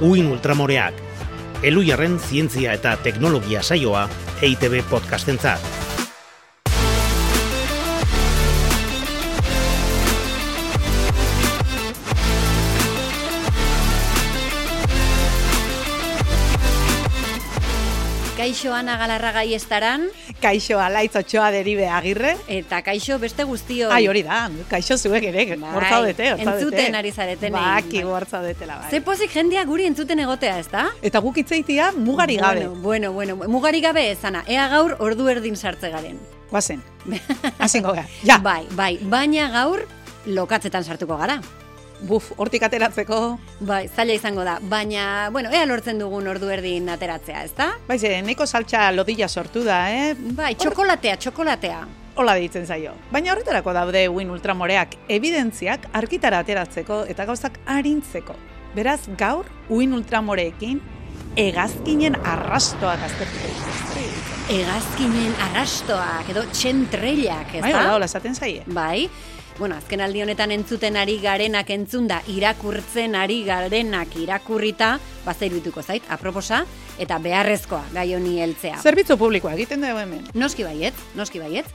Uin 0.00 0.26
Ultramoreak, 0.28 0.98
Elujarren 1.64 2.18
zientzia 2.20 2.74
eta 2.76 2.96
teknologia 3.00 3.62
saioa 3.64 4.04
EITB 4.44 4.82
podcastentzat. 4.90 5.85
Kaixo 18.56 18.72
Ana 18.72 18.96
Galarraga 18.96 19.42
estaran 19.44 20.06
Kaixo 20.40 20.78
Alaitz 20.80 21.14
Otxoa 21.14 21.50
deribe 21.52 21.90
agirre. 21.92 22.38
Eta 22.48 22.78
kaixo 22.80 23.18
beste 23.20 23.44
guztio. 23.44 23.90
Ai, 23.92 24.06
hori 24.08 24.22
da, 24.24 24.46
kaixo 24.70 24.96
zuek 24.96 25.26
ere, 25.28 25.44
bai, 25.60 25.74
hortzaudete, 25.76 26.30
Entzuten 26.40 26.96
ari 26.96 27.12
zareten. 27.12 27.52
Baki 27.52 28.00
hortzaudetela, 28.00 28.78
bai. 28.80 28.88
Ze 28.90 29.02
pozik 29.04 29.34
jendia 29.36 29.66
guri 29.68 29.84
entzuten 29.90 30.24
egotea, 30.24 30.56
ez 30.64 30.70
da? 30.72 30.86
Eta 31.04 31.20
guk 31.20 31.36
itzeitia 31.44 31.90
mugari 31.92 32.38
gabe. 32.40 32.64
Bueno, 32.68 33.12
bueno, 33.12 33.36
bueno, 33.36 33.52
mugari 33.52 33.84
gabe 33.84 34.06
ezana. 34.14 34.42
Ea 34.48 34.70
gaur 34.72 34.96
ordu 35.04 35.28
erdin 35.28 35.60
sartze 35.60 35.92
garen. 35.92 36.16
Guazen, 36.48 36.80
hasingo 37.58 37.92
gara, 37.98 38.08
ja. 38.24 38.38
Bai, 38.40 38.64
bai, 38.72 38.94
baina 39.02 39.50
gaur 39.52 39.84
lokatzetan 40.24 40.82
sartuko 40.82 41.20
gara 41.20 41.42
buf, 42.00 42.32
hortik 42.36 42.62
ateratzeko. 42.66 43.20
Bai, 43.60 43.86
zaila 43.88 44.16
izango 44.16 44.44
da, 44.44 44.58
baina, 44.62 45.28
bueno, 45.32 45.50
ea 45.54 45.66
lortzen 45.66 45.98
dugun 45.98 46.26
ordu 46.28 46.50
erdin 46.52 46.88
ateratzea, 46.92 47.44
ez 47.44 47.54
da? 47.56 47.70
Bai, 47.88 47.98
ze, 47.98 48.20
neko 48.22 48.46
saltxa 48.46 48.90
lodilla 48.92 49.28
sortu 49.28 49.64
da, 49.64 49.78
eh? 49.92 50.14
Bai, 50.36 50.54
txokolatea, 50.60 51.16
txokolatea. 51.22 51.86
Hola 52.16 52.32
ditzen 52.40 52.64
zaio. 52.64 52.94
Baina 53.12 53.34
horretarako 53.34 53.74
daude 53.76 54.06
Win 54.08 54.30
Ultramoreak 54.32 54.94
evidentziak 55.12 55.90
argitara 55.92 56.40
ateratzeko 56.40 57.02
eta 57.12 57.26
gauzak 57.28 57.58
arintzeko. 57.68 58.36
Beraz, 58.76 59.02
gaur 59.20 59.44
Win 59.68 59.92
Ultramoreekin 59.96 60.80
egazkinen 61.36 62.16
arrastoak 62.24 63.04
aztertuko. 63.04 63.52
Egazkinen 64.56 65.34
arrastoak, 65.48 66.30
edo 66.32 66.46
txentrellak, 66.54 67.50
ez 67.58 67.60
da? 67.60 67.66
Bai, 67.66 67.72
hola, 67.74 67.94
hola, 67.98 68.08
esaten 68.08 68.36
zaie. 68.38 68.62
Bai, 68.72 69.08
bueno, 69.58 69.76
azken 69.76 70.00
aldi 70.04 70.22
honetan 70.22 70.52
entzuten 70.52 70.96
ari 71.00 71.16
garenak 71.22 71.70
entzunda, 71.72 72.20
irakurtzen 72.28 73.14
ari 73.16 73.42
garenak 73.46 74.14
irakurrita, 74.20 74.96
bazairutuko 75.24 75.82
zait, 75.82 76.04
aproposa, 76.12 76.64
eta 77.00 77.18
beharrezkoa 77.22 77.82
gai 77.94 78.08
honi 78.14 78.40
heltzea. 78.44 78.80
Zerbitzu 78.82 79.16
publikoa 79.20 79.54
egiten 79.56 79.84
dugu 79.84 80.02
hemen. 80.02 80.24
Noski 80.34 80.66
baiet, 80.66 80.98
noski 81.16 81.40
baiet. 81.42 81.68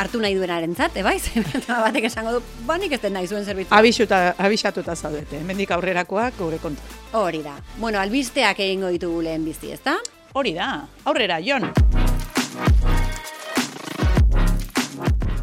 Hartu 0.00 0.20
nahi 0.22 0.34
duenaren 0.34 0.72
zat, 0.74 0.94
ebaiz? 0.96 1.26
Batek 1.68 2.06
esango 2.08 2.38
du, 2.38 2.40
banik 2.66 2.94
ez 2.96 3.02
den 3.02 3.12
nahi 3.18 3.28
zuen 3.28 3.44
zerbitzu. 3.44 3.74
Abixuta, 3.76 4.20
abixatuta 4.38 4.96
zaudete, 4.96 5.42
mendik 5.44 5.70
aurrerakoak 5.76 6.38
gure 6.38 6.58
kontu. 6.62 6.82
Hori 7.20 7.42
da. 7.44 7.58
Bueno, 7.76 8.00
albisteak 8.00 8.62
egingo 8.64 8.88
ditugu 8.94 9.20
lehen 9.26 9.44
bizi, 9.44 9.74
ez 9.76 9.82
da? 9.84 9.98
Hori 10.32 10.54
da, 10.56 10.72
aurrera, 11.04 11.40
Jon. 11.44 11.68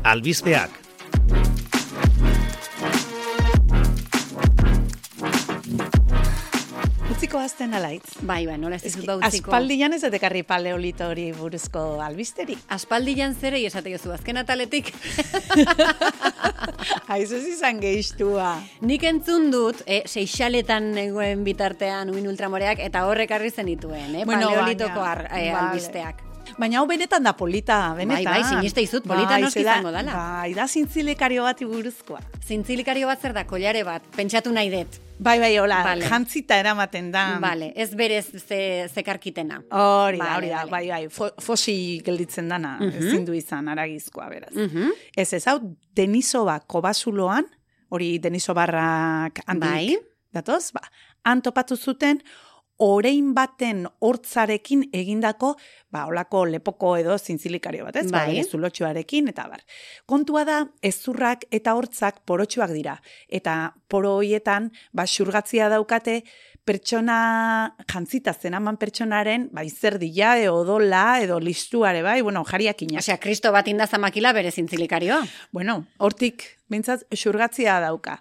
Albizteak. 0.07 0.86
Utziko 7.37 7.43
azten 7.43 7.73
alaitz. 7.73 8.17
Bai, 8.25 8.45
bai, 8.47 8.57
nola 8.57 8.77
ez 8.77 8.83
dizut 8.83 9.05
ba 9.05 9.17
utziko. 9.17 9.51
Aspaldian 9.51 9.93
ez 9.93 10.03
edekarri 10.03 10.43
paleolito 10.43 11.07
hori 11.07 11.31
buruzko 11.35 12.01
albisteri. 12.01 12.57
Aspaldian 12.69 13.35
zere 13.35 13.61
esate 13.65 13.91
jozu, 13.93 14.11
azken 14.11 14.37
ataletik. 14.37 14.93
Aizu 17.13 17.41
izan 17.47 17.81
gehiztua. 17.81 18.57
Nik 18.81 19.03
entzun 19.03 19.51
dut, 19.51 19.83
e, 19.85 20.03
seixaletan 20.07 20.91
negoen 20.95 21.43
bitartean 21.45 22.09
uin 22.13 22.27
ultramoreak, 22.27 22.81
eta 22.83 23.05
horrek 23.07 23.31
arri 23.37 23.51
zen 23.51 23.69
dituen, 23.69 24.15
eh? 24.15 24.25
bueno, 24.25 24.49
paleolitoko 24.49 25.03
ar, 25.03 25.27
e, 25.31 25.49
albisteak. 25.51 26.26
Baina 26.57 26.79
hau 26.79 26.87
benetan 26.89 27.21
da 27.21 27.35
polita, 27.37 27.93
benetan. 27.93 28.25
Bai, 28.25 28.41
bai, 28.41 28.49
siniste 28.49 28.81
izut, 28.81 29.03
polita 29.05 29.35
bai, 29.35 29.41
noski 29.43 29.61
izango 29.61 29.91
dala. 29.93 30.13
Bai, 30.17 30.53
da 30.57 30.65
zintzilekario 30.65 31.43
bat 31.45 31.59
buruzkoa. 31.61 32.21
Zintzilekario 32.47 33.09
bat 33.09 33.21
zer 33.21 33.35
da, 33.35 33.43
kolare 33.45 33.83
bat, 33.85 34.07
pentsatu 34.15 34.53
nahi 34.55 34.71
dut. 34.73 34.97
Bai, 35.21 35.35
bai, 35.41 35.51
hola, 35.61 35.83
vale. 35.85 36.07
jantzita 36.09 36.57
eramaten 36.57 37.11
da. 37.13 37.25
Vale, 37.41 37.69
ez 37.77 37.91
berez 37.97 38.25
ze, 38.41 38.59
zekarkitena. 38.89 39.59
Hori 39.69 40.17
da, 40.21 40.31
hori 40.39 40.49
da, 40.49 40.63
bai, 40.71 40.81
bai, 40.89 41.03
fosi 41.45 41.77
gelditzen 42.05 42.49
dana, 42.49 42.77
uh 42.81 42.87
-huh. 42.87 43.05
ezin 43.05 43.25
du 43.25 43.37
izan, 43.37 43.69
aragizkoa, 43.69 44.29
beraz. 44.29 44.55
Uh 44.55 44.89
Ez 45.15 45.33
ez, 45.33 45.45
hau, 45.45 45.59
Denisoba 45.95 46.59
kobasuloan, 46.59 47.45
hori 47.89 48.17
Denisobarrak 48.19 49.41
handik, 49.45 49.69
bai. 49.69 49.97
datoz, 50.33 50.71
ba, 50.73 50.81
antopatu 51.23 51.75
zuten, 51.77 52.21
orein 52.83 53.33
baten 53.33 53.85
hortzarekin 53.99 54.83
egindako, 54.95 55.53
ba, 55.93 56.05
olako 56.09 56.43
lepoko 56.45 56.95
edo 56.99 57.17
zintzilikario 57.17 57.87
bat, 57.87 57.97
ez? 58.01 58.05
Ba, 58.11 58.25
bai. 58.25 58.37
Ba, 58.41 58.45
zulotxoarekin, 58.45 59.31
eta 59.33 59.47
bar. 59.49 59.63
Kontua 60.05 60.43
da, 60.47 60.59
ezurrak 60.85 61.47
eta 61.51 61.73
hortzak 61.77 62.21
porotxoak 62.29 62.73
dira. 62.75 62.97
Eta 63.27 63.57
poro 63.89 64.17
hoietan, 64.19 64.71
ba, 64.93 65.07
xurgatzia 65.09 65.71
daukate, 65.73 66.21
pertsona 66.67 67.17
jantzita 67.87 68.33
zenaman 68.35 68.77
pertsonaren, 68.77 69.47
ba, 69.55 69.63
izerdia, 69.65 70.35
edo 70.41 70.59
odola, 70.61 71.21
edo 71.23 71.39
listuare, 71.39 72.03
bai, 72.05 72.19
bueno, 72.21 72.43
jariak. 72.45 72.83
Osea, 72.99 73.17
kristo 73.23 73.53
bat 73.55 73.67
indazamakila 73.71 74.33
bere 74.35 74.51
zintzilikarioa. 74.51 75.23
Bueno, 75.55 75.85
hortik, 75.97 76.43
bintzat, 76.69 77.07
xurgatzia 77.15 77.79
dauka. 77.81 78.19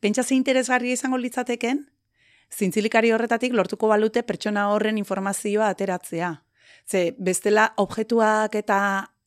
Pentsa 0.00 0.22
ze 0.22 0.34
interesgarria 0.38 0.96
izango 0.96 1.18
litzateken, 1.18 1.82
zintzilikari 2.50 3.12
horretatik 3.14 3.54
lortuko 3.54 3.88
balute 3.88 4.22
pertsona 4.26 4.68
horren 4.74 4.98
informazioa 4.98 5.70
ateratzea. 5.70 6.34
Ze 6.86 7.10
bestela 7.18 7.70
objektuak 7.78 8.54
eta 8.58 8.80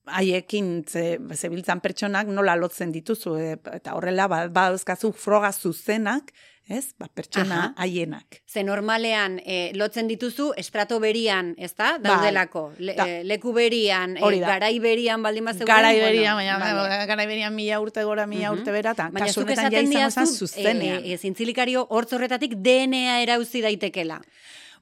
haiekin 0.05 0.83
ze, 0.87 1.17
zebiltzan 1.33 1.79
pertsonak 1.79 2.27
nola 2.27 2.55
lotzen 2.59 2.91
dituzu 2.91 3.35
e, 3.39 3.51
eta 3.77 3.93
horrela 3.95 4.27
ba, 4.27 4.47
ba 4.49 4.71
froga 5.15 5.51
zuzenak 5.51 6.33
ez? 6.67 6.93
Ba, 6.97 7.07
pertsona 7.13 7.73
haienak. 7.77 8.41
Ze 8.47 8.63
normalean 8.63 9.39
e, 9.45 9.71
lotzen 9.75 10.07
dituzu 10.07 10.51
estrato 10.57 10.99
berian, 11.03 11.53
ez 11.57 11.73
da? 11.75 11.97
Bai. 11.97 12.07
Daudelako. 12.07 12.63
Le, 12.79 12.95
da. 12.97 13.07
Eh, 13.07 13.23
leku 13.27 13.53
berian, 13.55 14.15
e, 14.17 14.39
garai 14.39 14.73
berian 14.83 15.23
baldin 15.23 15.45
bat 15.49 15.57
zegoen. 15.57 15.73
Garai 15.73 15.95
berian, 15.99 16.37
bueno, 16.39 16.57
baina, 16.59 17.05
garai 17.09 17.27
berian 17.27 17.55
mila 17.55 17.81
urte 17.83 18.03
gora, 18.03 18.25
mila 18.27 18.51
uh 18.51 18.55
-huh. 18.55 18.61
urte 18.61 18.71
bera, 18.71 18.91
eta 18.91 19.09
kasu 19.11 19.41
honetan 19.41 19.71
ja 19.71 19.81
izan 19.81 20.11
zen 20.11 20.27
zuztenean. 20.27 21.03
E, 21.03 21.13
e, 21.13 21.17
zintzilikario 21.17 21.85
hortzorretatik 21.89 22.55
DNA 22.55 23.21
erauzi 23.21 23.61
daitekela. 23.61 24.21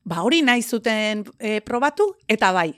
Ba, 0.04 0.22
hori 0.22 0.42
nahi 0.42 0.62
zuten 0.62 1.26
e, 1.40 1.62
probatu, 1.62 2.16
eta 2.28 2.52
bai. 2.52 2.74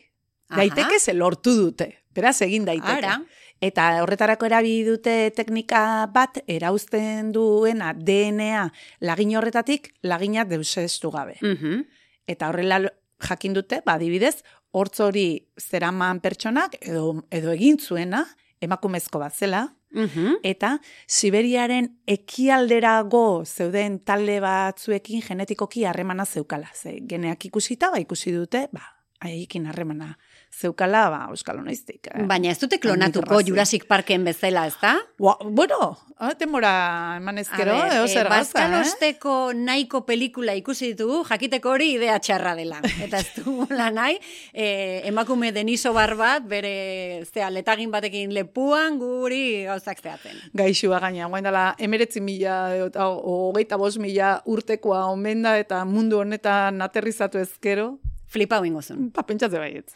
Daiteke 0.50 1.00
ze 1.00 1.14
lortu 1.14 1.56
dute. 1.56 2.04
Beraz, 2.14 2.42
egin 2.42 2.66
daiteke. 2.66 2.92
Ara. 2.92 3.22
Eta 3.64 3.86
horretarako 4.04 4.48
erabili 4.50 4.84
dute 4.84 5.32
teknika 5.36 6.10
bat 6.12 6.42
erauzten 6.52 7.32
duena 7.32 7.94
DNA 7.96 8.66
lagin 9.08 9.38
horretatik 9.40 9.94
lagina 10.04 10.44
deusestu 10.46 11.12
gabe. 11.14 11.38
Mm 11.42 11.84
Eta 12.24 12.48
horrela 12.48 12.78
jakin 13.20 13.52
dute, 13.52 13.82
ba 13.84 13.98
adibidez, 13.98 14.46
hortz 14.72 15.02
hori 15.04 15.44
zeraman 15.60 16.22
pertsonak 16.24 16.78
edo 16.80 17.26
edo 17.36 17.52
egin 17.52 17.76
zuena 17.80 18.22
emakumezko 18.64 19.20
bat 19.20 19.36
zela. 19.36 19.66
Mhm. 19.92 20.40
Eta 20.44 20.78
Siberiaren 21.06 21.90
ekialderago 22.08 23.44
zeuden 23.46 24.00
talde 24.08 24.40
batzuekin 24.40 25.22
genetikoki 25.28 25.84
harremana 25.84 26.26
zeukala. 26.26 26.72
Ze 26.74 27.02
geneak 27.10 27.46
ikusita, 27.46 27.92
ba 27.92 28.00
ikusi 28.00 28.32
dute, 28.32 28.70
ba 28.72 28.88
haiekin 29.24 29.68
harremana 29.68 30.18
zeukala, 30.54 31.08
ba, 31.10 31.20
euskal 31.34 31.60
honeiztik. 31.60 32.08
Eh? 32.12 32.24
Baina 32.30 32.52
ez 32.54 32.60
dute 32.62 32.80
klonatuko 32.82 33.42
Jurassic 33.46 33.88
Parken 33.90 34.26
bezala, 34.28 34.68
ez 34.70 34.76
da? 34.82 34.96
bueno, 35.18 35.98
ah, 36.18 36.34
temora 36.38 36.74
eman 37.18 37.42
ezkero, 37.42 37.76
eo 37.98 38.06
zer 38.08 38.30
gazta, 38.30 38.66
eh? 38.82 39.14
nahiko 39.56 40.04
pelikula 40.06 40.54
ikusi 40.60 40.94
ditugu, 40.94 41.24
jakiteko 41.28 41.74
hori 41.74 41.94
idea 41.98 42.20
txarra 42.20 42.56
dela. 42.56 42.80
Eta 43.06 43.20
ez 43.20 43.32
du 43.38 43.68
la 43.72 43.90
nahi, 43.92 44.20
eh, 44.54 45.02
emakume 45.10 45.52
deniso 45.52 45.94
bar 45.94 46.16
bat, 46.20 46.46
bere 46.48 47.26
zea, 47.26 47.50
letagin 47.50 47.92
batekin 47.92 48.34
lepuan 48.34 49.00
guri 49.02 49.66
gauzak 49.66 50.02
zeaten. 50.04 50.38
Gaixua 50.54 51.02
gaina, 51.04 51.28
guain 51.28 51.50
dela, 51.50 51.74
emeretzi 51.80 52.22
mila, 52.22 52.90
hogeita 52.94 53.78
bos 53.78 53.98
mila 53.98 54.38
urtekoa 54.46 55.08
omen 55.12 55.44
da, 55.44 55.58
eta 55.60 55.84
mundu 55.86 56.22
honetan 56.22 56.82
aterrizatu 56.86 57.42
ezkero, 57.42 57.98
Flipa 58.34 58.58
hoingo 58.64 58.82
zuen. 58.82 59.12
Pa, 59.14 59.26
pentsatze 59.30 59.62
baiet. 59.62 59.94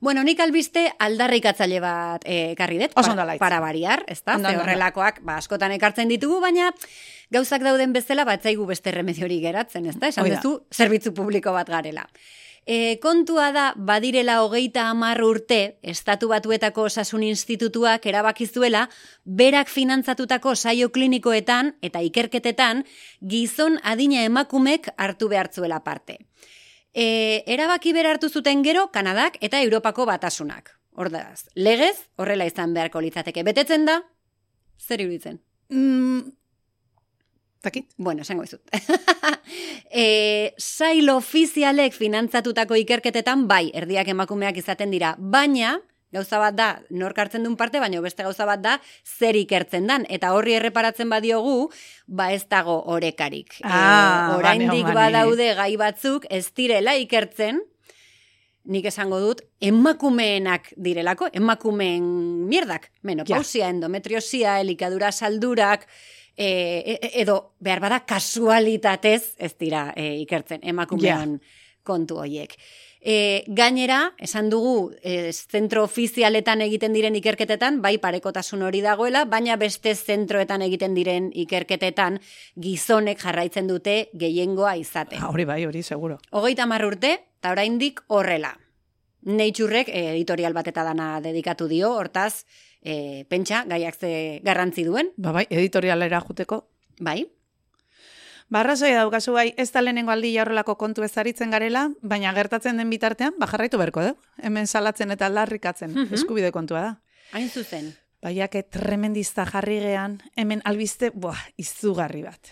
bueno, 0.00 0.24
nik 0.24 0.40
albiste 0.40 0.86
aldarrik 0.98 1.46
atzaile 1.50 1.80
bat 1.84 2.24
eh, 2.24 2.54
karri 2.56 2.80
dut. 2.80 2.96
Oso 2.96 3.14
Para 3.38 3.60
bariar, 3.60 4.04
ez 4.08 4.22
da? 4.24 4.38
Horrelakoak, 4.40 5.20
ba, 5.26 5.36
askotan 5.36 5.72
ekartzen 5.76 6.08
ditugu, 6.08 6.40
baina 6.40 6.70
gauzak 7.30 7.62
dauden 7.62 7.92
bezala, 7.92 8.24
bat 8.24 8.42
zaigu 8.42 8.66
beste 8.66 8.92
remediori 8.94 9.40
geratzen, 9.40 9.86
ez 9.86 9.96
da? 9.98 10.08
Esan 10.08 10.28
duzu, 10.30 10.60
zerbitzu 10.74 11.12
publiko 11.14 11.52
bat 11.52 11.68
garela. 11.68 12.06
E, 12.66 12.98
kontua 13.00 13.48
da, 13.52 13.70
badirela 13.76 14.42
hogeita 14.44 14.84
hamar 14.90 15.22
urte, 15.24 15.78
Estatu 15.82 16.28
Batuetako 16.30 16.84
Osasun 16.90 17.24
Institutuak 17.24 18.04
erabakizuela, 18.06 18.84
berak 19.24 19.72
finantzatutako 19.72 20.54
saio 20.54 20.90
klinikoetan 20.92 21.74
eta 21.82 22.02
ikerketetan, 22.04 22.84
gizon 23.20 23.80
adina 23.82 24.24
emakumek 24.28 24.92
hartu 24.96 25.30
behartzuela 25.32 25.80
parte. 25.84 26.20
E, 26.94 27.42
erabaki 27.46 27.92
bera 27.94 28.10
hartu 28.10 28.28
zuten 28.28 28.64
gero, 28.66 28.88
Kanadak 28.92 29.38
eta 29.40 29.60
Europako 29.62 30.06
batasunak. 30.06 30.74
Hordaz, 30.90 31.46
legez, 31.54 31.96
horrela 32.16 32.46
izan 32.48 32.74
beharko 32.74 33.00
litzateke. 33.00 33.44
Betetzen 33.46 33.86
da, 33.86 34.00
zer 34.80 35.00
iruditzen? 35.00 35.38
Mm, 35.70 36.32
Takit? 37.60 37.90
Bueno, 37.96 38.22
esango 38.22 38.44
izut. 38.46 38.62
e, 39.92 40.54
sail 40.56 41.10
ofizialek 41.12 41.92
finantzatutako 41.92 42.78
ikerketetan, 42.80 43.44
bai, 43.50 43.66
erdiak 43.76 44.08
emakumeak 44.08 44.56
izaten 44.62 44.94
dira, 44.94 45.12
baina, 45.18 45.74
gauza 46.12 46.40
bat 46.42 46.56
da, 46.56 46.68
nork 46.90 47.18
hartzen 47.18 47.44
duen 47.46 47.56
parte, 47.56 47.80
baina 47.82 48.00
beste 48.02 48.24
gauza 48.26 48.46
bat 48.48 48.62
da, 48.62 48.76
zer 49.06 49.38
ikertzen 49.38 49.86
dan. 49.90 50.06
Eta 50.10 50.32
horri 50.34 50.56
erreparatzen 50.58 51.10
badiogu, 51.10 51.70
ba 52.06 52.30
ez 52.34 52.44
dago 52.50 52.80
orekarik. 52.90 53.60
Ah, 53.62 54.34
e, 54.34 54.38
oraindik 54.38 54.92
badaude 54.94 55.52
gai 55.58 55.74
batzuk, 55.80 56.26
ez 56.30 56.46
direla 56.56 56.96
ikertzen, 56.98 57.62
nik 58.70 58.86
esango 58.90 59.20
dut, 59.22 59.42
emakumeenak 59.60 60.72
direlako, 60.76 61.30
emakumeen 61.32 62.04
mierdak. 62.50 62.90
Menopausia, 63.06 63.70
endometriosia, 63.72 64.58
elikadura 64.60 65.12
saldurak, 65.12 65.86
e, 66.36 66.98
e- 66.98 67.10
edo 67.22 67.54
behar 67.60 67.80
bada 67.80 68.02
kasualitatez 68.08 69.34
ez 69.38 69.54
dira 69.58 69.90
e, 69.96 70.20
ikertzen 70.24 70.62
emakumean 70.62 71.38
kontu 71.84 72.20
hoiek. 72.20 72.56
E, 73.00 73.44
gainera, 73.48 74.12
esan 74.20 74.50
dugu, 74.52 74.92
e, 75.02 75.32
zentro 75.32 75.84
ofizialetan 75.86 76.60
egiten 76.60 76.92
diren 76.92 77.14
ikerketetan, 77.16 77.80
bai 77.80 77.94
parekotasun 77.98 78.60
hori 78.62 78.82
dagoela, 78.84 79.24
baina 79.24 79.56
beste 79.56 79.94
zentroetan 79.94 80.60
egiten 80.66 80.92
diren 80.94 81.30
ikerketetan 81.32 82.18
gizonek 82.60 83.22
jarraitzen 83.24 83.66
dute 83.72 84.10
gehiengoa 84.12 84.74
izaten. 84.76 85.18
Ah, 85.22 85.30
hori 85.32 85.46
bai, 85.48 85.64
hori, 85.64 85.82
seguro. 85.82 86.18
Hogeita 86.30 86.68
hamar 86.68 86.84
urte, 86.84 87.14
eta 87.40 87.54
oraindik 87.56 88.02
horrela. 88.08 88.52
Naturek 89.24 89.88
eh, 89.88 90.10
editorial 90.12 90.52
bat 90.52 90.68
eta 90.68 90.84
dana 90.84 91.20
dedikatu 91.24 91.68
dio, 91.68 91.94
hortaz, 91.96 92.44
eh, 92.82 93.24
pentsa, 93.28 93.64
gaiak 93.68 93.96
ze 93.96 94.40
garrantzi 94.44 94.84
duen, 94.84 95.10
Ba 95.16 95.32
bai, 95.32 95.46
editorialera 95.48 96.20
juteko. 96.20 96.66
bai? 97.00 97.24
Barrazoia 98.50 98.96
daukazu 98.98 99.32
bai, 99.32 99.52
ez 99.56 99.68
da 99.70 99.80
lehenengo 99.82 100.10
aldi 100.10 100.32
horrelako 100.42 100.74
kontu 100.78 101.04
ezaritzen 101.06 101.52
garela, 101.54 101.84
baina 102.02 102.32
gertatzen 102.34 102.76
den 102.80 102.90
bitartean, 102.90 103.36
ba 103.38 103.46
jarraitu 103.46 103.78
beharko 103.78 104.02
du. 104.08 104.14
Hemen 104.42 104.66
salatzen 104.66 105.10
eta 105.14 105.28
larrikatzen, 105.30 105.92
Mhm. 105.94 106.14
eskubide 106.14 106.50
kontua 106.50 106.80
da. 106.80 107.02
Hain 107.32 107.48
zuzen. 107.48 107.94
Baiake 108.20 108.62
tremendista 108.64 109.46
jarri 109.46 109.78
gean, 109.80 110.20
hemen 110.36 110.60
albiste, 110.64 111.10
buah, 111.14 111.38
izugarri 111.56 112.22
bat. 112.22 112.50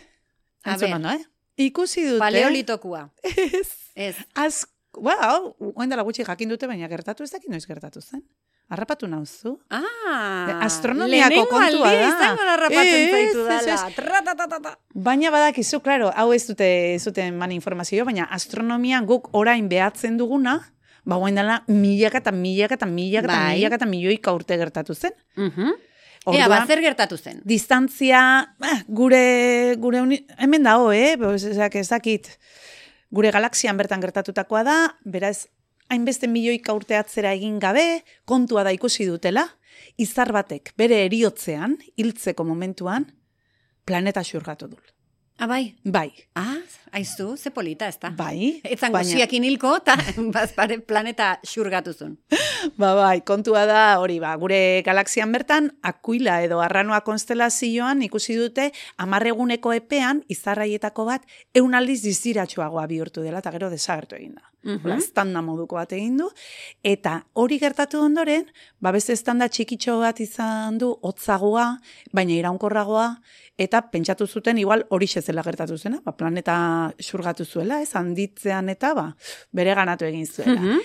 Entzun 0.64 1.04
eh? 1.06 1.18
Ikusi 1.56 2.04
dute. 2.06 2.18
Paleolitokua. 2.18 3.10
Ez. 3.22 3.68
Ez. 3.94 4.16
Az, 4.34 4.66
wow, 4.94 5.56
oen 5.74 5.90
dela 5.90 6.02
gutxi 6.02 6.22
jakin 6.24 6.48
dute, 6.48 6.66
baina 6.66 6.88
gertatu 6.88 7.24
ez 7.24 7.30
dakit 7.32 7.50
noiz 7.50 7.66
gertatu 7.66 8.00
zen. 8.00 8.22
Harrapatu 8.68 9.08
nauzu. 9.08 9.54
Ah, 9.72 10.60
Astronomiako 10.66 11.46
kontua 11.48 11.88
da. 11.88 12.08
izango 12.08 12.44
da 12.44 12.56
rapatzen 12.60 13.00
Ez, 13.00 13.12
zaitu 13.14 13.44
dala. 13.48 14.74
Baina 14.92 15.30
badakizu, 15.32 15.80
klaro, 15.80 16.10
hau 16.14 16.32
ez 16.36 16.42
dute 16.50 16.68
ez 16.94 17.02
dute 17.06 17.24
eman 17.30 17.52
informazio, 17.56 18.04
baina 18.04 18.26
astronomian 18.36 19.06
guk 19.08 19.30
orain 19.32 19.68
behatzen 19.72 20.18
duguna, 20.20 20.58
ba 21.08 21.16
guen 21.16 21.34
dela 21.40 21.62
milaka 21.68 22.20
eta 22.20 22.32
milaka 22.36 22.76
eta 22.76 22.86
milaka 22.86 23.24
eta 23.30 23.38
Bai. 23.40 23.56
milaka 23.56 23.80
eta 23.80 23.86
milioika 23.88 24.32
urte 24.36 24.56
gertatu 24.60 24.94
zen. 24.94 25.16
Mhm. 25.36 25.72
Ea, 26.28 26.32
Orduan, 26.44 26.48
bat 26.50 26.66
zer 26.68 26.80
gertatu 26.84 27.16
zen? 27.16 27.38
distantzia, 27.44 28.20
eh, 28.60 28.82
gure, 28.88 29.76
gure 29.80 30.02
uni, 30.02 30.26
hemen 30.36 30.62
dago, 30.66 30.90
eh? 30.92 31.16
Bez, 31.16 31.44
ezak, 31.44 31.76
ez 31.76 31.88
dakit, 31.88 32.28
gure 33.10 33.30
galaxian 33.32 33.78
bertan 33.78 34.02
gertatutakoa 34.02 34.62
da, 34.66 34.74
beraz, 35.04 35.46
hainbeste 35.88 36.28
milioika 36.28 36.74
urte 36.76 36.96
atzera 36.98 37.32
egin 37.36 37.58
gabe, 37.62 38.02
kontua 38.28 38.64
da 38.66 38.72
ikusi 38.74 39.06
dutela, 39.08 39.46
izar 39.96 40.32
batek 40.34 40.74
bere 40.78 41.04
eriotzean, 41.06 41.78
hiltzeko 41.96 42.44
momentuan, 42.44 43.08
planeta 43.88 44.24
xurgatu 44.24 44.68
dut. 44.68 44.97
Ah, 45.40 45.46
bai. 45.46 45.74
Ah, 46.34 46.56
aizu, 46.90 47.36
ze 47.36 47.50
polita, 47.54 47.86
ez 47.86 47.98
da? 48.02 48.10
bai. 48.10 48.60
Etzango 48.64 48.96
baina- 48.98 49.16
ziakin 49.16 49.44
hilko, 49.44 49.76
eta 49.76 49.94
bazpare 50.34 50.80
planeta 50.80 51.38
xurgatuzun. 51.46 52.16
Ba, 52.76 52.90
bai, 52.98 53.20
kontua 53.22 53.62
da 53.70 54.00
hori, 54.02 54.16
ba, 54.18 54.32
gure 54.34 54.82
galaxian 54.82 55.30
bertan, 55.30 55.68
akuila 55.86 56.40
edo 56.42 56.58
arranoa 56.60 57.04
konstelazioan 57.06 58.02
ikusi 58.02 58.34
dute, 58.34 58.72
amarreguneko 58.98 59.72
epean, 59.76 60.24
izarraietako 60.28 61.04
bat, 61.06 61.22
eun 61.54 61.74
aldiz 61.78 62.00
diziratxoagoa 62.02 62.88
bihurtu 62.90 63.22
dela, 63.22 63.38
eta 63.38 63.52
gero 63.54 63.70
desagertu 63.70 64.18
egin 64.18 64.34
da. 64.40 64.42
Hola, 64.82 64.96
estanda 64.98 65.40
moduko 65.40 65.78
bat 65.78 65.92
egin 65.94 66.16
du, 66.18 66.26
eta 66.82 67.20
hori 67.38 67.60
gertatu 67.62 68.02
ondoren, 68.02 68.50
ba, 68.82 68.90
beste 68.92 69.14
estanda 69.14 69.46
txikitxo 69.48 70.00
bat 70.02 70.18
izan 70.20 70.80
du, 70.82 70.90
hotzagoa, 71.06 71.68
baina 72.12 72.34
iraunkorragoa, 72.40 73.06
eta 73.58 73.82
pentsatu 73.90 74.26
zuten 74.26 74.58
igual 74.58 74.86
hori 74.88 75.06
zela 75.06 75.42
gertatu 75.42 75.76
zena, 75.76 76.00
ba, 76.04 76.16
planeta 76.16 76.94
xurgatu 77.02 77.44
zuela, 77.44 77.82
ez, 77.82 77.94
handitzean 77.94 78.68
eta, 78.68 78.94
ba, 78.94 79.16
bere 79.52 79.74
ganatu 79.74 80.04
egin 80.04 80.26
zuela. 80.26 80.60
Mhm. 80.60 80.80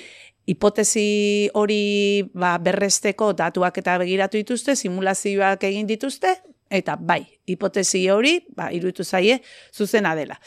hipotesi 0.46 1.50
hori 1.54 2.30
ba, 2.34 2.58
berresteko 2.60 3.31
datuak 3.31 3.78
eta 3.78 3.98
begiratu 3.98 4.36
dituzte, 4.38 4.75
simulazioak 4.75 5.64
egin 5.64 5.88
dituzte, 5.88 6.34
eta 6.70 6.98
bai, 7.00 7.22
hipotesi 7.48 8.10
hori, 8.10 8.42
ba, 8.56 8.68
iruditu 8.74 9.06
zaie, 9.06 9.42
zuzena 9.72 10.16
dela. 10.16 10.40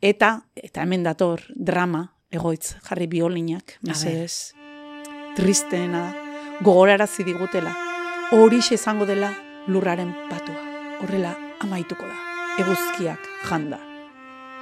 Eta, 0.00 0.46
eta 0.54 0.82
hemen 0.82 1.02
dator, 1.02 1.42
drama, 1.50 2.04
egoitz, 2.30 2.76
jarri 2.86 3.08
biolinak, 3.10 3.78
mesedez, 3.82 4.54
tristeena 5.34 6.06
gogorarazi 6.62 7.24
digutela, 7.24 7.74
hori 8.38 8.62
izango 8.70 9.06
dela 9.06 9.34
lurraren 9.66 10.14
patua, 10.30 10.62
horrela 11.02 11.49
amaituko 11.60 12.06
da, 12.08 12.16
eguzkiak 12.62 13.28
janda. 13.48 13.78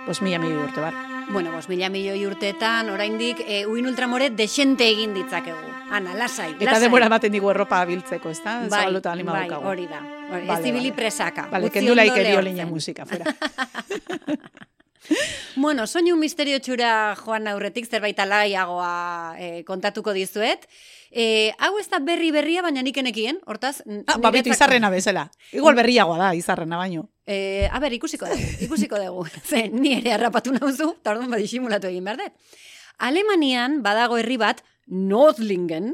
Bos 0.06 0.22
mila 0.24 0.38
milioi 0.38 0.62
urte 0.64 0.80
bar. 0.80 0.94
Bueno, 1.28 1.52
bos 1.52 1.68
mila 1.68 1.90
milioi 1.92 2.22
urteetan, 2.26 2.88
oraindik 2.88 3.42
e, 3.44 3.66
uin 3.68 3.86
ultramore 3.90 4.30
desente 4.30 4.86
egin 4.88 5.12
ditzakegu. 5.12 5.74
Ana, 5.92 6.14
lasai, 6.16 6.54
Eta 6.54 6.70
lasai. 6.70 6.86
denbora 6.86 7.08
ematen 7.10 7.32
digu 7.32 7.50
erropa 7.52 7.82
biltzeko, 7.88 8.32
ez 8.32 8.40
da? 8.44 8.58
bai, 8.60 8.70
Zabaluta 8.70 9.12
bai, 9.12 9.48
hori 9.50 9.86
da. 9.88 10.00
Hori, 10.30 10.46
Vale, 10.46 10.58
ez 10.58 10.62
zibili 10.62 10.90
vale. 10.90 10.96
presaka. 10.96 11.46
Vale, 11.50 11.70
kendu 11.70 11.94
laik 11.94 12.64
musika, 12.66 13.04
fuera. 13.06 13.24
Bueno, 15.58 15.86
soinu 15.90 16.14
misterio 16.16 16.60
txura 16.62 17.16
joan 17.18 17.48
aurretik 17.50 17.88
zerbait 17.88 18.18
alaiagoa 18.22 19.34
e, 19.40 19.48
kontatuko 19.66 20.12
dizuet. 20.14 20.68
E, 21.10 21.50
hau 21.58 21.72
ez 21.80 21.88
da 21.90 21.98
berri 22.04 22.30
berria, 22.34 22.62
baina 22.62 22.84
nik 22.84 23.00
enekien, 23.00 23.40
hortaz... 23.48 23.80
Ah, 24.06 24.18
ba, 24.22 24.30
beti 24.34 24.52
izarrena 24.52 24.90
bezala. 24.92 25.24
Igual 25.56 25.74
berriagoa 25.78 26.18
da, 26.20 26.28
izarrena 26.38 26.78
baino. 26.78 27.08
E, 27.26 27.66
a 27.72 27.80
ber, 27.82 27.96
ikusiko 27.96 28.28
dugu, 28.30 28.50
ikusiko 28.68 29.00
dugu. 29.02 29.26
Ze, 29.50 29.66
ni 29.72 29.96
ere 29.98 30.14
harrapatu 30.14 30.54
nauzu, 30.54 30.92
eta 31.00 31.16
orduan 31.16 31.32
badi 31.34 31.48
simulatu 31.50 31.90
egin 31.90 32.06
behar 32.06 32.22
dut. 32.22 32.60
Alemanian 33.08 33.80
badago 33.82 34.18
herri 34.20 34.38
bat, 34.40 34.62
Nordlingen, 34.86 35.92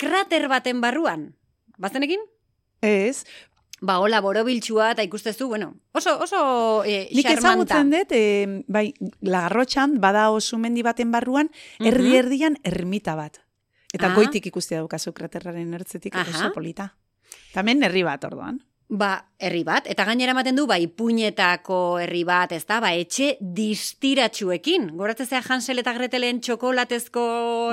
krater 0.00 0.48
baten 0.52 0.80
barruan. 0.84 1.30
Bazenekin? 1.80 2.20
Ez, 2.84 3.24
Ba, 3.84 3.98
hola, 4.00 4.20
borobiltxua, 4.24 4.92
eta 4.94 5.04
ikustezu, 5.04 5.46
bueno, 5.50 5.74
oso, 5.92 6.14
oso 6.24 6.38
e, 6.88 7.10
nik 7.12 7.26
xarmanta. 7.26 7.74
ezagutzen 7.82 7.90
dut, 7.92 8.12
eh, 8.16 8.64
bai, 8.66 8.94
lagarrotxan, 9.20 9.98
bada 10.00 10.30
oso 10.32 10.56
mendi 10.58 10.80
baten 10.82 11.10
barruan, 11.12 11.50
Mhm. 11.78 11.86
erdi-erdian 11.90 12.56
ermita 12.64 13.14
bat. 13.14 13.42
Eta 13.92 14.08
Ah. 14.10 14.14
goitik 14.14 14.46
ikusti 14.46 14.74
daukazu 14.74 15.12
kraterraren 15.12 15.74
ertzetik, 15.74 16.14
Aha. 16.16 16.24
oso 16.30 16.52
polita. 16.54 16.96
Tamen 17.52 17.82
herri 17.82 18.02
bat, 18.02 18.24
orduan. 18.24 18.62
Ba, 18.88 19.30
herri 19.40 19.62
bat, 19.64 19.86
eta 19.88 20.04
gainera 20.04 20.34
ematen 20.34 20.58
du, 20.58 20.66
ba, 20.68 20.76
ipuñetako 20.78 21.98
herri 22.02 22.20
bat, 22.28 22.52
ez 22.52 22.66
da, 22.68 22.82
ba, 22.84 22.90
etxe 22.92 23.30
distiratxuekin. 23.40 24.90
Goratzea 24.98 25.40
Hansel 25.40 25.80
eta 25.80 25.94
Gretelen 25.96 26.42
txokolatezko, 26.44 27.24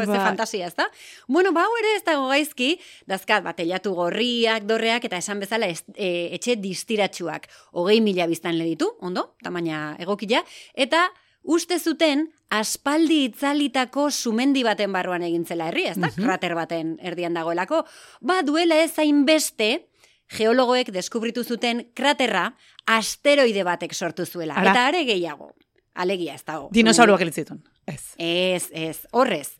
ez 0.01 0.07
Bai. 0.07 0.21
fantasia, 0.23 0.67
ez 0.71 0.75
da? 0.75 0.87
Bueno, 1.27 1.51
ba, 1.51 1.65
ere 1.81 1.97
ez 1.97 2.05
dago 2.07 2.29
gaizki, 2.31 2.79
dazkat, 3.11 3.43
ba, 3.43 3.51
telatu 3.53 3.93
gorriak, 3.93 4.63
dorreak, 4.63 5.03
eta 5.05 5.19
esan 5.19 5.43
bezala 5.43 5.67
ez, 5.67 5.83
e, 5.95 6.29
etxe 6.37 6.55
distiratxuak. 6.55 7.49
Hogei 7.73 7.99
mila 7.99 8.25
biztan 8.31 8.57
ditu, 8.57 8.93
ondo, 9.01 9.35
tamaina 9.43 9.97
egokila, 9.99 10.45
eta 10.73 11.09
uste 11.43 11.77
zuten 11.79 12.29
aspaldi 12.49 13.25
itzalitako 13.25 14.09
sumendi 14.11 14.63
baten 14.63 14.91
barruan 14.93 15.23
egintzela 15.23 15.67
herri, 15.67 15.87
ez 15.91 15.97
da? 15.97 16.07
Mhm. 16.07 16.23
Krater 16.23 16.55
baten 16.55 16.97
erdian 17.01 17.33
dagoelako. 17.33 17.85
Ba, 18.21 18.41
duela 18.43 18.79
ez 18.83 18.97
hainbeste, 18.97 19.90
geologoek 20.37 20.91
deskubritu 20.93 21.43
zuten 21.43 21.85
kraterra 21.97 22.51
asteroide 22.87 23.63
batek 23.67 23.93
sortu 23.93 24.25
zuela. 24.25 24.55
Ara. 24.55 24.71
Eta 24.71 24.87
are 24.87 25.03
gehiago. 25.05 25.51
Alegia 25.93 26.35
ez 26.35 26.43
dago. 26.47 26.69
Dinosauruak 26.73 27.21
elitzitun. 27.21 27.61
Ez. 27.85 28.13
Ez, 28.17 28.69
ez, 28.71 28.97
horrez. 29.11 29.57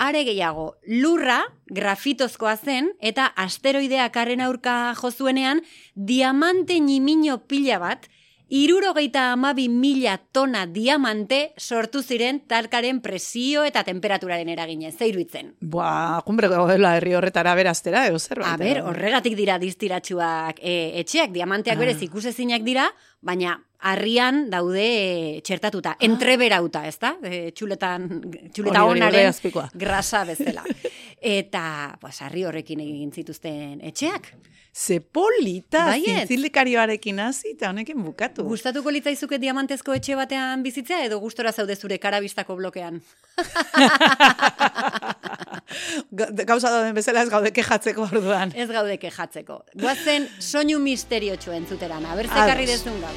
Are 0.00 0.24
gehiago, 0.24 0.74
lurra 0.88 1.42
grafitozkoa 1.72 2.56
zen 2.56 2.90
eta 3.04 3.26
asteroideak 3.36 4.16
arren 4.16 4.40
aurka 4.40 4.94
jozuenean 4.98 5.60
diamante 5.94 6.78
nimino 6.80 7.38
pila 7.48 7.78
bat 7.82 8.08
Irurogeita 8.54 9.32
amabi 9.32 9.64
mila 9.66 10.12
tona 10.30 10.60
diamante 10.70 11.38
sortu 11.58 12.04
ziren 12.06 12.36
talkaren 12.46 13.00
presio 13.02 13.64
eta 13.66 13.82
temperaturaren 13.82 14.52
eragine, 14.52 14.92
zeiruitzen. 14.92 15.48
Boa, 15.58 16.20
kumbre 16.22 16.46
dela 16.46 16.92
herri 16.94 17.16
horretara 17.18 17.56
beraztera, 17.58 18.04
edo 18.06 18.20
zer 18.22 18.44
A 18.46 18.54
ber, 18.60 18.84
horregatik 18.86 19.34
dira 19.34 19.58
diztiratsuak 19.58 20.62
e, 20.62 21.00
etxeak, 21.02 21.34
diamanteak 21.34 21.74
ah. 21.74 21.82
berez 21.82 21.98
ikusezinak 22.06 22.62
dira, 22.62 22.86
baina 23.26 23.56
harrian 23.90 24.44
daude 24.52 24.86
e, 24.86 25.40
txertatuta, 25.42 25.96
ah. 25.96 26.04
entreberauta, 26.06 26.86
ez 26.86 26.94
da? 27.02 27.16
E, 27.26 27.50
txuletan, 27.58 28.06
txuleta 28.54 28.84
honaren 28.86 29.34
grasa 29.74 30.22
bezala. 30.30 30.62
Eta, 31.24 31.96
pues, 32.00 32.20
harri 32.20 32.44
horrekin 32.44 32.80
egin 32.84 33.12
zituzten 33.12 33.80
etxeak. 33.80 34.34
Ze 34.74 34.98
polita, 35.00 35.94
zintzilekarioarekin 35.94 37.20
hasi 37.22 37.52
eta 37.54 37.68
honekin 37.70 38.02
bukatu. 38.02 38.42
Gustatuko 38.44 38.90
litzaizuke 38.92 39.38
diamantezko 39.38 39.94
etxe 39.94 40.16
batean 40.18 40.62
bizitzea 40.66 41.04
edo 41.06 41.20
gustora 41.22 41.52
zaude 41.52 41.76
zure 41.76 41.98
karabistako 42.02 42.56
blokean? 42.58 43.00
Gauza 46.50 46.70
dauden 46.74 46.94
bezala 46.98 47.22
ez 47.22 47.30
gaude 47.30 47.52
kejatzeko 47.54 48.02
orduan. 48.10 48.52
Ez 48.52 48.68
gaude 48.68 48.98
kejatzeko. 48.98 49.62
Guazen 49.80 50.28
soinu 50.42 50.78
misterio 50.82 51.38
txuen 51.38 51.66
zuteran, 51.70 52.04
abertze 52.04 52.34
karri 52.34 52.66
dezun 52.68 53.00
gau. 53.00 53.14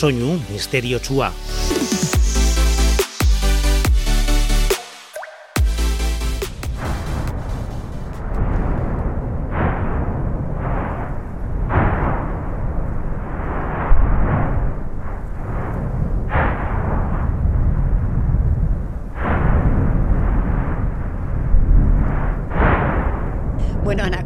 Soinu 0.00 0.38
misterio 0.48 0.98
txua. 1.02 1.34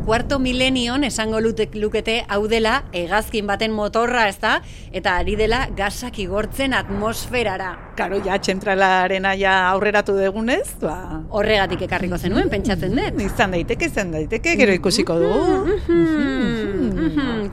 Kuarto 0.05 0.39
milenion 0.39 1.05
esango 1.05 1.41
lutek 1.41 1.75
lukete 1.75 2.25
hau 2.29 2.47
dela 2.49 2.85
hegazkin 2.93 3.47
baten 3.47 3.73
motorra, 3.73 4.29
ez 4.29 4.39
da? 4.41 4.61
Eta 4.93 5.17
ari 5.21 5.37
dela 5.37 5.69
gasak 5.77 6.19
igortzen 6.19 6.75
atmosferara. 6.75 7.71
Karo, 7.97 8.19
ja, 8.25 8.39
txentralarena 8.39 9.35
ja 9.39 9.55
aurreratu 9.71 10.17
degunez, 10.19 10.77
ba... 10.83 11.23
Horregatik 11.31 11.87
ekarriko 11.87 12.19
zenuen, 12.19 12.51
pentsatzen 12.53 12.95
dut. 12.95 13.23
Izan 13.25 13.55
daiteke, 13.57 13.89
izan 13.91 14.13
daiteke, 14.15 14.57
gero 14.61 14.75
ikusiko 14.77 15.19
du. 15.23 15.31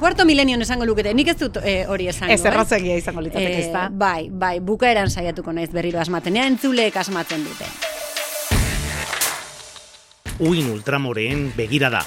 Kuarto 0.01 0.25
milenion 0.25 0.62
esango 0.65 0.86
lukete, 0.89 1.13
nik 1.17 1.31
ez 1.34 1.38
dut 1.39 1.62
eh, 1.63 1.86
hori 1.88 2.10
esango. 2.12 2.34
Ez 2.34 2.43
errazegia 2.46 2.98
izango 3.00 3.24
litzateke, 3.24 3.63
ez 3.67 3.72
da? 3.72 3.88
Eh, 3.88 3.98
bai, 4.03 4.29
bai, 4.29 4.60
bukaeran 4.60 5.10
saiatuko 5.10 5.53
naiz 5.55 5.72
berriro 5.74 6.01
asmaten, 6.01 6.41
ea 6.41 6.50
entzuleek 6.51 6.98
asmatzen 7.05 7.48
dute. 7.48 7.90
Uin 10.41 10.71
ultramoreen 10.74 11.51
begirada. 11.53 12.00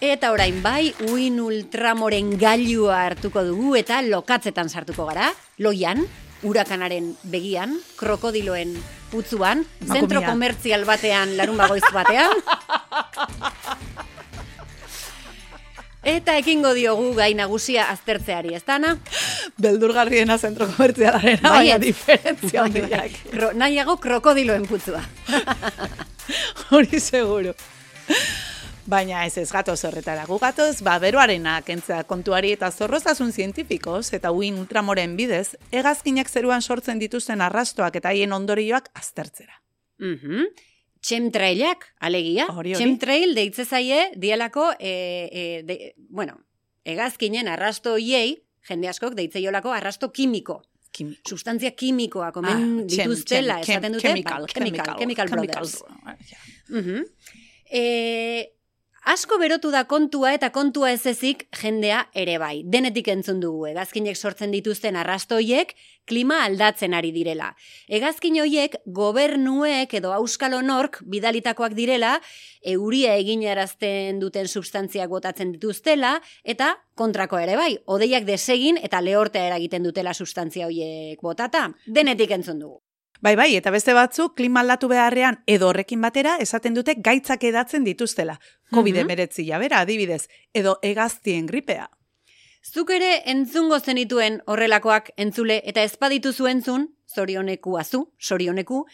Eta 0.00 0.32
orain 0.32 0.62
bai, 0.64 0.94
uin 1.12 1.36
ultramoren 1.44 2.32
gailua 2.40 3.02
hartuko 3.10 3.44
dugu 3.44 3.76
eta 3.76 4.00
lokatzetan 4.00 4.72
sartuko 4.72 5.10
gara. 5.12 5.28
Loian, 5.60 6.00
urakanaren 6.40 7.12
begian, 7.28 7.76
krokodiloen 8.00 8.72
putzuan, 9.12 9.66
zentro 9.84 10.24
komertzial 10.24 10.88
batean, 10.88 11.36
larun 11.36 11.60
bagoiz 11.60 11.84
batean. 11.92 12.32
Eta 16.02 16.34
ekingo 16.40 16.72
diogu 16.74 17.12
gai 17.14 17.30
nagusia 17.38 17.84
aztertzeari, 17.92 18.56
ez 18.58 18.64
dana? 18.66 18.96
Beldurgarriena 19.62 20.34
zentro 20.38 20.66
komertzialaren, 20.66 21.38
bai, 21.44 21.52
baina 21.58 21.78
diferentzia 21.78 22.64
bai, 22.66 23.10
Nahiago 23.54 23.96
krokodiloen 24.02 24.66
putzua. 24.66 25.02
Hori 26.74 26.98
seguro. 26.98 27.54
Baina 28.82 29.22
ez 29.28 29.36
ez 29.38 29.46
gatoz 29.54 29.78
horretara 29.86 30.24
gu 30.26 30.40
gatoz, 30.42 30.82
ba, 30.82 30.96
beroarena 30.98 31.60
kentzea 31.62 32.02
kontuari 32.02 32.50
eta 32.56 32.72
zorrozasun 32.72 33.30
zientifikoz 33.30 34.12
eta 34.18 34.32
uin 34.34 34.58
ultramoren 34.58 35.14
bidez, 35.16 35.54
egazkinak 35.70 36.28
zeruan 36.28 36.62
sortzen 36.62 36.98
dituzten 36.98 37.40
arrastoak 37.40 38.02
eta 38.02 38.10
haien 38.10 38.32
ondorioak 38.32 38.90
aztertzera. 38.98 39.54
Mm 40.02 40.18
-hmm. 40.18 40.71
Txemtrailak, 41.02 41.88
alegia. 42.00 42.46
Hori, 42.54 42.76
Txemtrail 42.78 43.34
deitze 43.34 43.66
zaie, 43.66 44.12
dialako, 44.22 44.70
e, 44.78 44.92
e, 45.32 45.62
de, 45.66 45.78
bueno, 46.08 46.38
egazkinen 46.86 47.50
arrasto 47.50 47.96
iei, 47.98 48.36
jende 48.68 48.90
askok 48.90 49.16
deitze 49.18 49.42
jolako 49.42 49.74
arrasto 49.74 50.12
kimiko. 50.14 50.62
Kimiko. 50.92 51.34
Sustantzia 51.34 51.72
kimikoa, 51.72 52.30
komen 52.36 52.64
ah, 52.84 52.86
dituztela, 52.86 53.58
esaten 53.64 53.96
dute, 53.96 54.06
chemical, 54.06 54.46
ba, 54.46 54.52
chemical, 54.52 54.96
chemical, 55.00 55.28
chemical, 55.32 55.66
chemical, 56.68 57.02
Asko 59.02 59.34
berotu 59.40 59.72
da 59.74 59.82
kontua 59.90 60.30
eta 60.36 60.52
kontua 60.54 60.92
ez 60.94 61.02
ezik 61.10 61.48
jendea 61.58 62.04
ere 62.14 62.36
bai. 62.38 62.62
Denetik 62.62 63.08
entzun 63.10 63.40
dugu, 63.42 63.64
egazkinek 63.72 64.14
sortzen 64.14 64.54
dituzten 64.54 64.94
arrastoiek 64.94 65.74
klima 66.04 66.42
aldatzen 66.44 66.94
ari 66.94 67.12
direla. 67.14 67.52
Egazkin 67.88 68.38
hoiek 68.42 68.76
gobernuek 68.86 69.94
edo 69.94 70.12
auskalo 70.12 70.62
nork 70.62 71.00
bidalitakoak 71.08 71.74
direla, 71.78 72.18
euria 72.62 73.16
eginarazten 73.16 74.20
duten 74.22 74.48
substantziak 74.48 75.10
botatzen 75.10 75.52
dituztela, 75.56 76.18
eta 76.44 76.74
kontrako 76.94 77.38
ere 77.42 77.56
bai, 77.56 77.76
odeiak 77.86 78.24
desegin 78.28 78.78
eta 78.82 79.00
lehortea 79.00 79.48
eragiten 79.50 79.82
dutela 79.82 80.14
substantzia 80.14 80.66
hoiek 80.66 81.20
botata. 81.22 81.68
Denetik 81.86 82.30
entzun 82.30 82.58
dugu. 82.62 82.80
Bai, 83.22 83.36
bai, 83.38 83.52
eta 83.54 83.70
beste 83.70 83.94
batzuk 83.94 84.32
klima 84.34 84.64
aldatu 84.64 84.88
beharrean 84.90 85.36
edo 85.46 85.68
horrekin 85.68 86.00
batera 86.02 86.34
esaten 86.42 86.74
dute 86.74 86.96
gaitzak 86.98 87.44
edatzen 87.46 87.84
dituztela. 87.86 88.34
COVID-19 88.74 89.44
jabera 89.46 89.84
adibidez, 89.86 90.24
edo 90.58 90.80
egaztien 90.82 91.46
gripea. 91.46 91.86
Zuk 92.62 92.90
ere 92.94 93.22
entzungo 93.30 93.78
zenituen 93.80 94.40
horrelakoak 94.46 95.10
entzule 95.16 95.60
eta 95.66 95.82
ezpaditu 95.82 96.32
zuentzun, 96.32 96.88
zorioneku 97.10 97.76
azu, 97.78 98.04
zorioneku, 98.20 98.84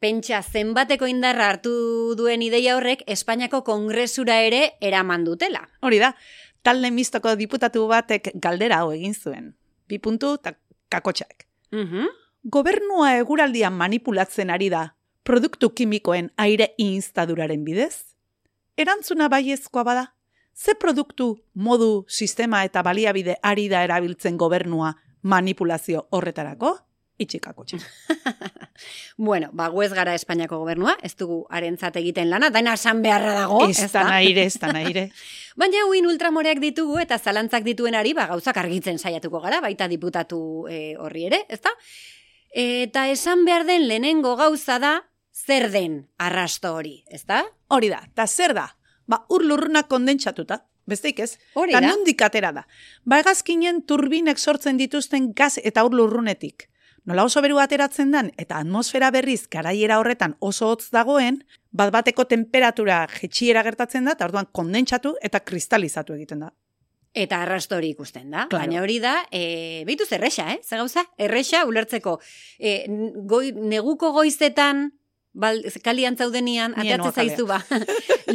pentsa 0.00 0.40
zenbateko 0.42 1.06
indarra 1.06 1.50
hartu 1.52 1.72
duen 2.16 2.42
ideia 2.42 2.76
horrek 2.76 3.04
Espainiako 3.06 3.62
kongresura 3.64 4.40
ere 4.40 4.72
eraman 4.80 5.24
dutela. 5.24 5.66
Hori 5.82 6.00
da, 6.00 6.14
talde 6.62 6.90
mistoko 6.90 7.36
diputatu 7.36 7.86
batek 7.88 8.32
galdera 8.34 8.80
hau 8.80 8.94
egin 8.96 9.14
zuen. 9.14 9.52
Bi 9.86 9.98
puntu 9.98 10.34
eta 10.40 10.56
kakotxak. 10.88 11.46
Mhm 11.70 12.08
gobernua 12.42 13.16
eguraldian 13.18 13.74
manipulatzen 13.76 14.50
ari 14.50 14.70
da, 14.72 14.94
produktu 15.22 15.70
kimikoen 15.74 16.30
aire 16.36 16.72
instaduraren 16.78 17.64
bidez? 17.64 18.16
Erantzuna 18.80 19.28
baiezkoa 19.28 19.84
bada, 19.84 20.04
ze 20.54 20.74
produktu, 20.74 21.44
modu, 21.54 22.04
sistema 22.08 22.64
eta 22.64 22.82
baliabide 22.82 23.36
ari 23.42 23.68
da 23.68 23.84
erabiltzen 23.84 24.36
gobernua 24.36 24.94
manipulazio 25.22 26.06
horretarako? 26.10 26.76
Itxikako 27.20 27.66
txik. 27.68 27.82
bueno, 29.28 29.50
ba, 29.52 29.66
guez 29.68 29.90
gara 29.92 30.14
Espainiako 30.16 30.62
gobernua, 30.62 30.94
ez 31.04 31.12
dugu 31.20 31.42
arentzat 31.52 31.98
egiten 32.00 32.30
lana, 32.32 32.48
daina 32.48 32.72
esan 32.78 33.02
beharra 33.04 33.34
dago. 33.36 33.60
Ez 33.68 33.90
da 33.92 34.06
naire, 34.08 34.46
ez 34.48 34.56
da 34.60 34.72
naire. 34.72 35.10
Baina 35.60 35.84
huin 35.88 36.08
ultramoreak 36.08 36.62
ditugu 36.62 36.96
eta 37.02 37.18
zalantzak 37.18 37.66
dituen 37.66 37.98
ari, 37.98 38.14
ba, 38.16 38.24
gauzak 38.30 38.56
argitzen 38.62 38.96
saiatuko 38.96 39.42
gara, 39.44 39.60
baita 39.60 39.88
diputatu 39.90 40.40
e, 40.72 40.80
horri 40.96 41.26
ere, 41.28 41.44
ez 41.52 41.60
da? 41.60 41.74
Eta 42.56 43.04
esan 43.12 43.44
behar 43.44 43.68
den 43.68 43.84
lehenengo 43.90 44.32
gauza 44.40 44.80
da, 44.80 44.96
zer 45.30 45.68
den 45.70 46.06
arrasto 46.18 46.72
hori, 46.74 47.02
ez 47.12 47.26
da? 47.28 47.44
Hori 47.68 47.92
da, 47.92 48.00
eta 48.08 48.26
zer 48.26 48.56
da? 48.56 48.70
Ba, 49.10 49.24
ur 49.34 49.42
lurrunak 49.42 49.88
kondentsatuta, 49.90 50.60
besteik 50.86 51.18
ez? 51.24 51.32
Hori 51.58 51.74
da. 51.74 51.82
nondik 51.82 52.22
atera 52.22 52.52
da. 52.54 52.66
Ba, 53.04 53.18
egazkinen 53.24 53.82
turbinek 53.88 54.38
sortzen 54.38 54.78
dituzten 54.78 55.32
gaz 55.34 55.56
eta 55.62 55.84
ur 55.86 55.96
lurrunetik. 55.98 56.68
Nola 57.08 57.24
oso 57.24 57.40
beru 57.42 57.58
ateratzen 57.58 58.12
den, 58.12 58.28
eta 58.38 58.60
atmosfera 58.60 59.08
berriz 59.10 59.46
garaiera 59.50 59.98
horretan 59.98 60.36
oso 60.46 60.68
hotz 60.70 60.90
dagoen, 60.94 61.40
bat 61.72 61.90
bateko 61.94 62.26
temperatura 62.28 63.06
jetxiera 63.14 63.64
gertatzen 63.66 64.04
da, 64.06 64.14
eta 64.18 64.28
orduan 64.28 64.50
kondentsatu 64.52 65.16
eta 65.24 65.40
kristalizatu 65.40 66.14
egiten 66.18 66.44
da. 66.44 66.52
Eta 67.10 67.40
arrasto 67.42 67.74
hori 67.74 67.88
ikusten 67.96 68.28
da. 68.30 68.44
Claro. 68.52 68.68
Baina 68.68 68.82
hori 68.84 69.00
da, 69.02 69.16
e, 69.32 69.82
behitu 69.88 70.06
zerresa, 70.06 70.52
eh? 70.52 70.60
Zer 70.62 70.78
gauza? 70.78 71.02
Erresa 71.18 71.64
ulertzeko. 71.66 72.20
E, 72.58 72.84
goi, 73.26 73.50
neguko 73.56 74.12
goizetan 74.14 74.90
bal, 75.32 75.60
kalian 75.84 76.16
zaudenian, 76.18 76.74
ateatze 76.78 77.10
zaizu 77.22 77.46
ba, 77.48 77.60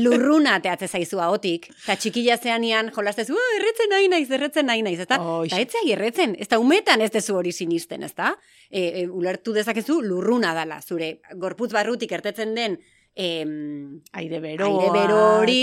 lurruna 0.03 0.55
ateatze 0.59 0.87
zaizu 0.87 1.19
ahotik, 1.23 1.67
eta 1.83 1.97
txikila 1.99 2.37
zeanian, 2.37 2.91
jolaztez, 2.95 3.27
uh, 3.33 3.47
erretzen 3.59 3.91
nahi 3.91 4.09
naiz, 4.11 4.27
erretzen 4.31 4.69
nahi 4.69 4.83
naiz, 4.85 4.99
eta, 5.03 5.19
eta 5.47 5.61
etzea 5.63 5.83
erretzen, 5.95 6.35
ez 6.39 6.47
da 6.51 6.59
umetan 6.61 7.03
ez 7.03 7.11
dezu 7.13 7.35
hori 7.39 7.51
sinisten, 7.55 8.05
ez 8.07 8.13
da? 8.15 8.33
E, 8.69 8.81
e, 8.81 9.07
ulertu 9.07 9.53
dezakezu 9.55 9.99
lurruna 10.05 10.53
dala, 10.57 10.79
zure 10.81 11.19
gorputz 11.41 11.71
barrutik 11.75 12.15
ertetzen 12.15 12.55
den, 12.55 12.79
em, 13.15 14.01
aire 14.13 14.41
bero, 14.43 14.71
aire 14.71 14.95
bero 14.95 15.19
hori, 15.39 15.61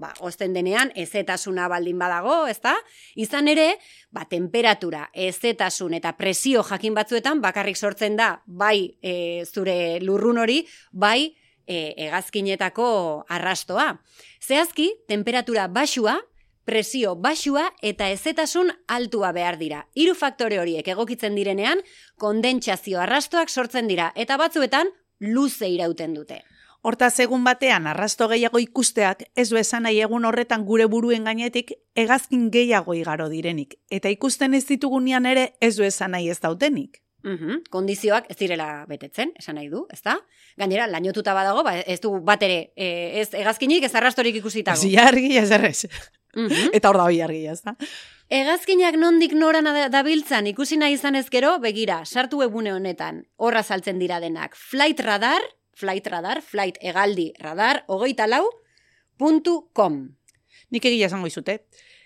ba, 0.00 0.14
osten 0.24 0.54
denean, 0.56 0.90
ezetasuna 0.98 1.68
baldin 1.68 1.98
badago, 2.00 2.46
ezta? 2.48 2.72
Izan 3.20 3.50
ere, 3.52 3.74
ba, 4.10 4.24
temperatura, 4.30 5.04
ezetasun 5.12 5.94
eta 5.98 6.14
presio 6.16 6.64
jakin 6.66 6.96
batzuetan, 6.96 7.42
bakarrik 7.44 7.76
sortzen 7.76 8.16
da, 8.16 8.32
bai 8.46 8.96
e, 9.02 9.44
zure 9.44 10.00
lurrun 10.00 10.40
hori, 10.40 10.62
bai 10.90 11.34
e, 11.66 11.92
egazkinetako 12.08 12.88
arrastoa. 13.28 13.92
Zehazki, 14.40 14.88
temperatura 15.08 15.68
basua, 15.68 16.16
presio 16.64 17.16
basua 17.18 17.66
eta 17.82 18.08
ezetasun 18.08 18.70
altua 18.88 19.32
behar 19.36 19.58
dira. 19.60 19.84
Hiru 19.94 20.14
faktore 20.14 20.60
horiek 20.62 20.88
egokitzen 20.94 21.36
direnean, 21.36 21.82
kondentsazio 22.16 23.00
arrastoak 23.04 23.52
sortzen 23.52 23.90
dira, 23.90 24.12
eta 24.16 24.38
batzuetan, 24.40 24.92
luze 25.20 25.68
irauten 25.68 26.16
dute. 26.16 26.40
Horta 26.82 27.10
egun 27.20 27.44
batean 27.44 27.86
arrasto 27.86 28.28
gehiago 28.28 28.58
ikusteak 28.58 29.26
ez 29.36 29.50
du 29.50 29.58
esan 29.60 29.82
nahi 29.84 30.00
egun 30.00 30.24
horretan 30.24 30.64
gure 30.64 30.86
buruen 30.86 31.24
gainetik 31.24 31.74
hegazkin 31.94 32.48
gehiago 32.50 32.94
igaro 32.94 33.28
direnik. 33.28 33.76
Eta 33.90 34.08
ikusten 34.08 34.54
ez 34.54 34.64
ditugunean 34.66 35.26
ere 35.26 35.52
ez 35.60 35.76
du 35.76 35.84
esan 35.84 36.16
nahi 36.16 36.30
ez 36.30 36.40
dautenik. 36.40 37.02
Mm 37.22 37.64
Kondizioak 37.68 38.30
ez 38.32 38.36
direla 38.38 38.86
betetzen, 38.88 39.34
esan 39.36 39.58
nahi 39.60 39.68
du, 39.68 39.84
ez 39.92 40.00
da? 40.00 40.16
Gainera, 40.56 40.86
lainotuta 40.88 41.34
badago, 41.36 41.62
ba, 41.62 41.76
ez 41.76 42.00
du 42.00 42.14
bat 42.24 42.42
ere, 42.42 42.72
e, 42.76 43.20
ez 43.20 43.28
hegazkinik 43.34 43.84
ez 43.84 43.94
arrastorik 43.94 44.40
ikusitago. 44.40 44.80
Ez 44.80 45.04
argi, 45.04 45.36
ez 45.36 45.50
errez. 45.50 45.84
Mhm. 46.34 46.70
Eta 46.72 46.88
hor 46.88 46.96
da 46.96 47.04
hoi 47.10 47.20
argi, 47.20 47.44
ez 47.46 47.60
da? 47.60 47.74
Hegazkinak 48.30 48.96
nondik 48.96 49.32
noran 49.34 49.66
dabiltzan 49.90 50.46
ikusi 50.46 50.78
nahi 50.78 50.94
izan 50.94 51.18
ezkero, 51.18 51.58
begira, 51.58 52.04
sartu 52.06 52.40
ebune 52.46 52.72
honetan, 52.72 53.24
horra 53.36 53.62
saltzen 53.62 53.98
dira 53.98 54.20
denak. 54.22 54.54
Flight 54.56 55.00
radar, 55.00 55.42
flight 55.80 56.06
radar, 56.12 56.42
flight 56.44 56.78
egaldi 56.80 57.30
radar, 57.40 57.84
hogeita 57.88 58.28
lau, 58.28 58.44
puntu 59.16 59.70
com. 59.72 60.02
Nik 60.70 60.86
egia 60.86 61.08
esango 61.08 61.30
izute. 61.30 61.62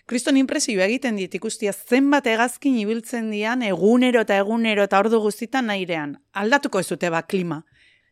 Kriston 0.07 0.37
impresio 0.37 0.83
egiten 0.85 1.17
dit 1.17 1.33
ikustia 1.39 1.73
zenbat 1.73 2.27
egazkin 2.29 2.77
ibiltzen 2.77 3.31
dian 3.33 3.63
egunero 3.65 4.25
eta 4.27 4.37
egunero 4.37 4.85
eta 4.85 5.01
ordu 5.01 5.21
guztitan 5.23 5.71
nairean. 5.73 6.19
Aldatuko 6.37 6.83
ez 6.83 6.89
dute 6.91 7.09
ba 7.11 7.23
klima. 7.25 7.63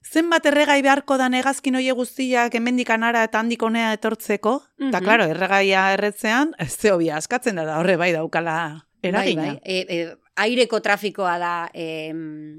Zenbat 0.02 0.47
erregai 0.49 0.81
beharko 0.83 1.19
da 1.21 1.28
egazkin 1.38 1.76
oie 1.78 1.92
guztiak 1.95 2.54
hemendik 2.59 2.90
anara 2.90 3.23
eta 3.28 3.38
handik 3.38 3.62
onea 3.62 3.92
etortzeko? 3.99 4.62
Mm 4.78 4.90
-hmm. 4.90 5.04
klaro, 5.04 5.25
erregaia 5.31 5.92
erretzean, 5.92 6.54
ez 6.64 6.73
zeobia 6.76 7.16
askatzen 7.16 7.57
da, 7.57 7.78
horre 7.78 7.97
bai 7.97 8.12
daukala 8.12 8.87
eragina. 9.02 9.42
Bai, 9.42 9.50
bai. 9.50 9.61
E, 9.64 10.00
e, 10.00 10.16
aireko 10.37 10.81
trafikoa 10.81 11.37
da 11.39 11.53
e, 11.75 12.12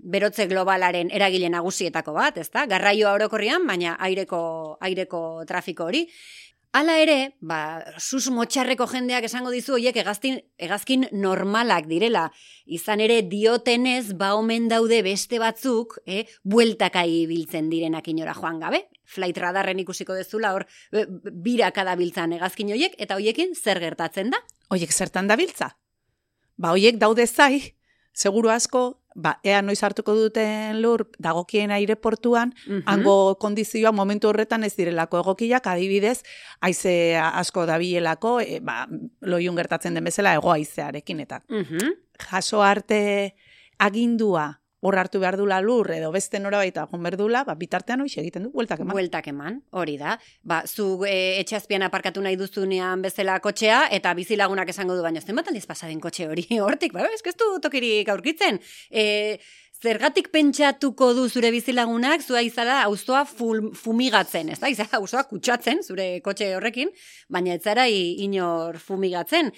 berotze 0.04 0.48
globalaren 0.48 1.10
eragile 1.14 1.50
nagusietako 1.50 2.14
bat, 2.14 2.38
ezta? 2.38 2.68
Garraioa 2.70 3.14
orokorrian, 3.18 3.66
baina 3.68 3.98
aireko 4.00 4.78
aireko 4.82 5.44
trafiko 5.50 5.90
hori. 5.90 6.08
Hala 6.74 6.96
ere, 6.98 7.36
ba, 7.38 7.84
sus 8.02 8.32
motxarreko 8.34 8.88
jendeak 8.90 9.28
esango 9.28 9.52
dizu 9.54 9.76
hoiek 9.76 10.00
hegazkin 10.02 10.40
hegazkin 10.58 11.06
normalak 11.14 11.86
direla. 11.86 12.24
Izan 12.66 13.04
ere 13.06 13.20
diotenez 13.30 14.16
ba 14.18 14.32
omen 14.34 14.66
daude 14.72 15.04
beste 15.06 15.38
batzuk, 15.38 16.00
eh, 16.08 16.24
bueltaka 16.42 17.06
ibiltzen 17.06 17.70
direnak 17.70 18.10
inora 18.10 18.34
joan 18.34 18.58
gabe. 18.60 18.88
Flight 19.06 19.38
radarren 19.38 19.86
ikusiko 19.86 20.18
dezula 20.18 20.56
hor 20.58 20.66
biraka 21.46 21.86
dabiltzan 21.86 22.34
hegazkin 22.40 22.74
hoiek 22.74 22.98
eta 22.98 23.22
hoiekin 23.22 23.54
zer 23.54 23.78
gertatzen 23.78 24.34
da? 24.34 24.42
Hoiek 24.74 24.90
zertan 24.90 25.30
dabiltza? 25.30 25.76
Ba 26.58 26.74
hoiek 26.76 27.00
daude 27.02 27.26
zai, 27.28 27.76
seguru 28.14 28.50
asko, 28.54 29.02
ba, 29.16 29.38
ea 29.44 29.62
noiz 29.62 29.80
hartuko 29.84 30.16
duten 30.18 30.80
lur 30.82 31.06
dagokien 31.22 31.72
aireportuan, 31.72 32.54
mm 32.68 32.84
hango 32.86 33.36
kondizioa 33.42 33.92
momentu 33.92 34.30
horretan 34.30 34.64
ez 34.64 34.76
direlako 34.76 35.22
egokiak, 35.22 35.68
adibidez, 35.68 36.24
haize 36.62 37.18
asko 37.18 37.66
dabilelako, 37.70 38.40
e, 38.42 38.60
ba, 38.60 38.88
loiun 39.22 39.56
gertatzen 39.56 39.94
den 39.94 40.10
bezala, 40.10 40.36
ego 40.40 40.52
aizearekin, 40.54 41.20
eta 41.28 41.44
mm 41.50 42.00
jaso 42.24 42.62
arte 42.62 43.36
agindua 43.82 44.63
hor 44.84 44.98
hartu 45.00 45.22
behar 45.24 45.38
dula 45.40 45.62
lur 45.64 45.88
edo 45.96 46.12
beste 46.12 46.40
nora 46.44 46.60
baita 46.60 46.84
gon 46.92 47.04
berdula, 47.08 47.46
ba, 47.48 47.56
bitartean 47.56 48.04
hoiz 48.04 48.12
egiten 48.20 48.48
du, 48.48 48.52
bueltak 48.52 48.84
eman. 48.84 48.92
Bueltak 48.98 49.30
eman, 49.32 49.62
hori 49.72 49.96
da. 50.02 50.18
Ba, 50.44 50.62
zu 50.68 51.06
e, 51.08 51.40
etxazpian 51.40 51.88
aparkatu 51.88 52.22
nahi 52.22 52.36
duzunean 52.40 53.02
bezala 53.06 53.40
kotxea, 53.44 53.86
eta 53.96 54.14
bizilagunak 54.18 54.74
esango 54.76 54.98
du 55.00 55.06
baino, 55.06 55.24
zen 55.24 55.40
bat 55.40 55.48
aldiz 55.48 55.66
pasaden 55.70 56.04
kotxe 56.04 56.28
hori 56.28 56.46
hortik, 56.66 56.96
ba, 56.96 57.08
eskeztu 57.16 57.56
tokirik 57.64 58.12
aurkitzen. 58.12 58.60
E, 58.92 59.40
zergatik 59.84 60.30
pentsatuko 60.36 61.14
du 61.16 61.30
zure 61.30 61.52
bizilagunak, 61.56 62.24
zua 62.24 62.44
izala 62.44 62.82
auzoa 62.84 63.24
fumigatzen, 63.26 64.52
ez 64.52 64.60
da, 64.60 64.72
izala 64.72 65.00
auzoa 65.00 65.26
kutsatzen 65.32 65.84
zure 65.84 66.20
kotxe 66.24 66.54
horrekin, 66.58 66.92
baina 67.32 67.56
ez 67.56 67.64
zara 67.64 67.88
inor 67.88 68.80
fumigatzen. 68.84 69.52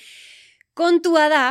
Kontua 0.76 1.30
da, 1.32 1.46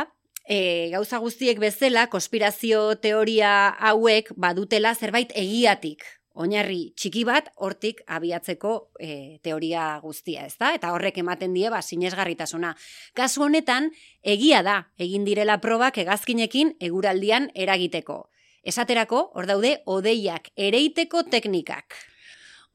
e, 0.45 0.89
gauza 0.93 1.17
guztiek 1.17 1.59
bezala, 1.59 2.07
konspirazio 2.13 2.95
teoria 3.01 3.69
hauek 3.89 4.31
badutela 4.37 4.93
zerbait 4.95 5.33
egiatik. 5.35 6.05
Oinarri 6.35 6.91
txiki 6.99 7.23
bat 7.23 7.47
hortik 7.63 8.01
abiatzeko 8.11 8.71
e, 8.99 9.39
teoria 9.43 9.85
guztia, 10.03 10.43
ez 10.45 10.57
da? 10.59 10.73
Eta 10.75 10.91
horrek 10.91 11.21
ematen 11.21 11.53
die, 11.55 11.69
ba, 11.71 11.79
sinesgarritasuna. 11.81 12.73
Kasu 13.15 13.45
honetan, 13.47 13.87
egia 14.21 14.59
da, 14.63 14.81
egin 14.99 15.23
direla 15.23 15.61
probak 15.63 15.97
egazkinekin 16.03 16.75
eguraldian 16.83 17.47
eragiteko. 17.55 18.25
Esaterako, 18.67 19.29
hor 19.37 19.47
daude, 19.47 19.77
odeiak 19.85 20.51
ereiteko 20.57 21.23
teknikak. 21.31 21.95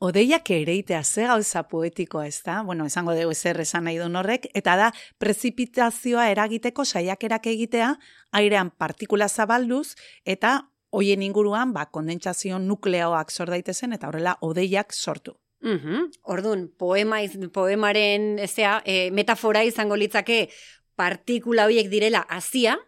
Odeiak 0.00 0.48
ereitea 0.50 1.02
ze 1.04 1.26
gauza 1.28 1.66
poetikoa 1.68 2.24
ez 2.26 2.40
da, 2.40 2.62
bueno, 2.64 2.86
esango 2.88 3.12
dugu 3.12 3.34
zer 3.34 3.60
esan 3.60 3.84
nahi 3.84 3.98
duen 4.00 4.16
horrek, 4.16 4.46
eta 4.56 4.76
da, 4.80 4.86
prezipitazioa 5.20 6.30
eragiteko 6.32 6.86
saiakerak 6.86 7.50
egitea, 7.52 7.90
airean 8.32 8.70
partikula 8.70 9.28
zabalduz, 9.28 9.92
eta 10.24 10.54
hoien 10.90 11.20
inguruan, 11.22 11.74
ba, 11.76 11.84
kondentsazio 11.92 12.58
nukleoak 12.58 13.30
sor 13.30 13.52
daitezen, 13.52 13.92
eta 13.92 14.08
horrela, 14.08 14.38
odeiak 14.40 14.94
sortu. 14.96 15.36
-hmm. 15.60 16.10
Ordun, 16.22 16.72
poema, 16.78 17.20
poemaren 17.52 18.38
ezea, 18.38 18.82
e, 18.86 19.10
metafora 19.10 19.64
izango 19.64 19.96
litzake 19.96 20.48
partikula 20.96 21.66
horiek 21.66 21.90
direla 21.90 22.24
hasia, 22.28 22.78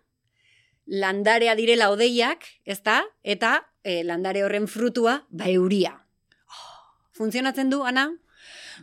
landarea 0.86 1.54
direla 1.54 1.90
odeiak, 1.90 2.46
ezta? 2.64 3.02
Eta 3.22 3.68
e, 3.84 4.02
landare 4.02 4.44
horren 4.44 4.66
frutua 4.66 5.26
ba 5.30 5.48
euria. 5.48 6.01
Funtzionatzen 7.22 7.70
du, 7.70 7.84
Ana? 7.86 8.08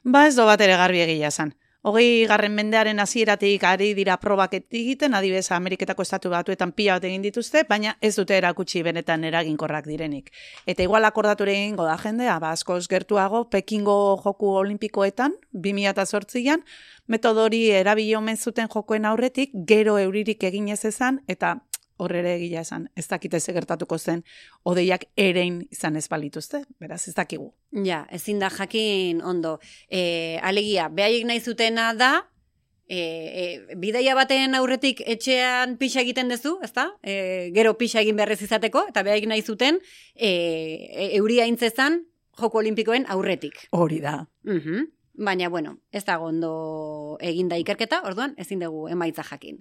Ba 0.04 0.28
ez 0.30 0.36
do 0.38 0.46
bat 0.48 0.62
ere 0.64 0.78
garbi 0.80 1.02
egia 1.04 1.28
zan. 1.28 1.50
Hogei 1.90 2.26
garren 2.28 2.54
mendearen 2.56 3.00
hasieratik 3.04 3.64
ari 3.68 3.90
dira 3.98 4.16
probak 4.20 4.54
egiten, 4.60 5.14
adibez 5.16 5.50
Ameriketako 5.56 6.06
estatu 6.06 6.32
batuetan 6.32 6.72
pila 6.76 6.96
bat 6.96 7.08
egin 7.10 7.24
dituzte, 7.24 7.66
baina 7.68 7.98
ez 8.00 8.14
dute 8.16 8.38
erakutsi 8.38 8.84
benetan 8.84 9.24
eraginkorrak 9.28 9.88
direnik. 9.92 10.32
Eta 10.66 10.84
igual 10.84 11.08
akordature 11.08 11.56
egingo 11.56 11.88
da 11.88 11.98
jendea, 12.00 12.38
ba, 12.40 12.52
askoz 12.56 12.86
gertuago, 12.88 13.46
Pekingo 13.50 13.98
joku 14.24 14.54
olimpikoetan, 14.62 15.36
2008an, 15.54 16.64
metodori 17.08 17.66
erabili 17.76 18.16
omen 18.16 18.38
zuten 18.38 18.72
jokoen 18.72 19.08
aurretik, 19.08 19.52
gero 19.68 19.98
euririk 20.00 20.44
egin 20.48 20.72
ez 20.76 20.84
ezan, 20.86 21.24
eta 21.28 21.58
horrere 22.00 22.36
egia 22.38 22.64
esan, 22.66 22.88
ez 22.96 23.06
dakite 23.12 23.40
gertatuko 23.54 23.98
zen, 23.98 24.24
odeiak 24.64 25.06
erein 25.20 25.62
izan 25.72 26.00
ez 26.00 26.08
balituzte, 26.10 26.64
beraz 26.80 27.08
ez 27.08 27.16
dakigu. 27.16 27.52
Ja, 27.86 28.06
ezin 28.12 28.40
da 28.40 28.50
jakin 28.50 29.22
ondo. 29.22 29.60
E, 29.90 30.40
alegia, 30.42 30.90
behaiek 30.90 31.26
nahi 31.28 31.40
zutena 31.40 31.94
da, 31.94 32.12
e, 32.88 33.00
e, 33.00 33.76
bidaia 33.78 34.16
baten 34.18 34.56
aurretik 34.58 35.04
etxean 35.06 35.78
pixa 35.78 36.02
egiten 36.02 36.32
duzu, 36.32 36.58
ezta? 36.66 36.90
E, 37.04 37.52
gero 37.56 37.76
pixa 37.78 38.02
egin 38.02 38.18
beharrez 38.18 38.42
izateko, 38.48 38.88
eta 38.90 39.04
behaiek 39.04 39.28
nahi 39.30 39.44
zuten, 39.44 39.82
e, 40.16 40.30
e, 40.30 41.12
euria 41.20 41.46
intzezan, 41.52 42.04
joko 42.40 42.64
olimpikoen 42.64 43.06
aurretik. 43.12 43.68
Hori 43.76 44.00
da. 44.00 44.24
Uh 44.48 44.88
Baina, 45.20 45.50
bueno, 45.50 45.74
ez 45.92 46.06
da 46.08 46.16
gondo 46.16 47.18
eginda 47.20 47.58
ikerketa, 47.60 47.98
orduan, 48.08 48.38
ezin 48.40 48.62
dugu 48.64 48.86
emaitza 48.88 49.26
jakin. 49.28 49.58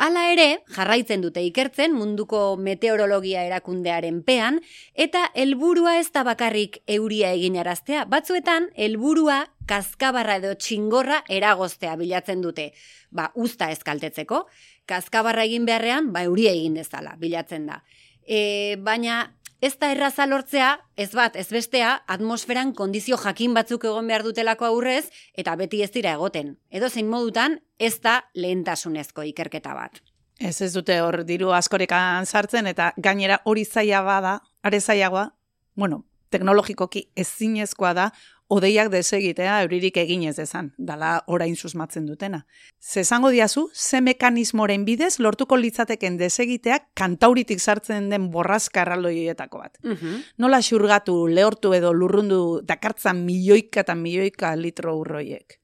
Hala 0.00 0.22
ere, 0.32 0.62
jarraitzen 0.72 1.20
dute 1.20 1.42
ikertzen 1.44 1.92
munduko 1.92 2.54
meteorologia 2.56 3.42
erakundearen 3.44 4.22
pean, 4.24 4.56
eta 4.96 5.26
helburua 5.36 5.98
ez 6.00 6.06
da 6.14 6.22
bakarrik 6.24 6.78
euria 6.88 7.34
eginaraztea. 7.36 8.06
Batzuetan, 8.08 8.70
helburua 8.80 9.42
kaskabarra 9.68 10.38
edo 10.40 10.54
txingorra 10.56 11.20
eragoztea 11.28 11.98
bilatzen 12.00 12.40
dute. 12.40 12.70
Ba, 13.12 13.28
usta 13.36 13.68
eskaltetzeko, 13.74 14.46
kaskabarra 14.88 15.44
egin 15.44 15.68
beharrean, 15.68 16.08
ba, 16.14 16.24
euria 16.24 16.56
egin 16.56 16.80
dezala 16.80 17.12
bilatzen 17.20 17.68
da. 17.68 17.82
E, 18.24 18.40
baina, 18.80 19.26
ez 19.60 19.76
da 19.78 19.90
erraza 19.92 20.26
lortzea, 20.26 20.70
ez 20.96 21.10
bat, 21.14 21.36
ez 21.36 21.48
bestea, 21.52 21.92
atmosferan 22.08 22.72
kondizio 22.76 23.18
jakin 23.20 23.54
batzuk 23.54 23.84
egon 23.84 24.08
behar 24.08 24.24
dutelako 24.24 24.66
aurrez, 24.70 25.10
eta 25.36 25.54
beti 25.60 25.82
ez 25.84 25.90
dira 25.92 26.14
egoten. 26.16 26.54
Edo 26.70 26.88
zein 26.88 27.10
modutan, 27.10 27.58
ez 27.78 27.98
da 28.00 28.20
lehentasunezko 28.34 29.24
ikerketa 29.30 29.74
bat. 29.76 30.00
Ez 30.40 30.62
ez 30.64 30.72
dute 30.72 30.96
hor 31.04 31.20
diru 31.28 31.52
askorekan 31.52 32.26
sartzen, 32.26 32.66
eta 32.66 32.92
gainera 32.96 33.40
hori 33.44 33.66
zaila 33.66 34.00
bada, 34.02 34.38
are 34.62 34.80
zailagoa, 34.80 35.28
bueno, 35.76 36.04
teknologikoki 36.30 37.10
ezinezkoa 37.16 37.92
da, 37.94 38.10
odeiak 38.50 38.88
desegitea 38.90 39.60
euririk 39.62 39.96
egin 40.02 40.24
ez 40.28 40.38
ezan, 40.42 40.72
dala 40.76 41.20
orain 41.30 41.54
susmatzen 41.56 42.06
dutena. 42.08 42.42
Ze 42.80 43.00
esango 43.04 43.30
diazu, 43.30 43.68
ze 43.72 44.00
mekanismoren 44.02 44.84
bidez 44.84 45.18
lortuko 45.22 45.56
litzateken 45.56 46.16
desegiteak 46.18 46.88
kantauritik 46.98 47.60
sartzen 47.62 48.08
den 48.10 48.30
borrazka 48.34 48.82
erraldoietako 48.82 49.58
bat. 49.58 49.78
Mhm. 49.84 50.16
Nola 50.38 50.60
xurgatu, 50.62 51.26
lehortu 51.28 51.72
edo 51.78 51.92
lurrundu 51.94 52.60
dakartzan 52.66 53.24
milioika 53.24 53.80
eta 53.86 53.94
milioika 53.94 54.54
litro 54.56 54.96
urroiek. 54.98 55.60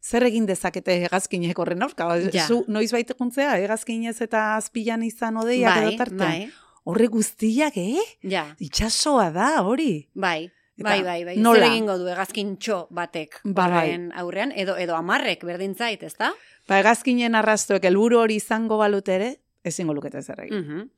Zer 0.00 0.24
egin 0.24 0.46
dezakete 0.48 0.94
hegazkinek 1.04 1.58
horren 1.60 1.82
aurka? 1.84 2.06
Ja. 2.32 2.46
Zu 2.48 2.64
noiz 2.68 2.88
baitekuntzea, 2.92 3.58
hegazkinez 3.60 4.16
eta 4.24 4.54
azpilan 4.56 5.02
izan 5.04 5.36
odeiak 5.36 5.76
Bai, 5.76 5.82
edo 5.90 5.96
tarte? 5.98 6.16
bai, 6.24 6.48
Horre 6.88 7.06
guztiak, 7.12 7.76
eh? 7.76 8.00
ja, 8.24 8.46
Itxasoa 8.58 9.28
da, 9.30 9.60
hori. 9.62 10.08
bai. 10.14 10.50
Bai, 10.82 11.02
bai, 11.02 11.24
bai. 11.24 11.36
nola? 11.36 11.66
Zer 11.66 11.72
egingo 11.74 11.98
du 11.98 12.08
hegazkintxo 12.08 12.86
batek 12.90 13.40
Ba, 13.44 13.68
bai. 13.68 13.84
horren 13.88 14.12
aurrean, 14.16 14.52
edo 14.56 14.76
edo 14.76 14.96
amarrek 14.96 15.44
berdin 15.44 15.74
zait, 15.74 16.02
ezta? 16.02 16.32
Ba, 16.68 16.78
hegazkinen 16.80 17.34
arrastoek 17.34 17.84
helburu 17.84 18.20
hori 18.20 18.36
izango 18.40 18.78
balute 18.80 19.14
ere, 19.14 19.30
ezingo 19.64 19.94
lukete 19.94 20.22
zer 20.22 20.40
egin. 20.46 20.58
Mhm. 20.64 20.88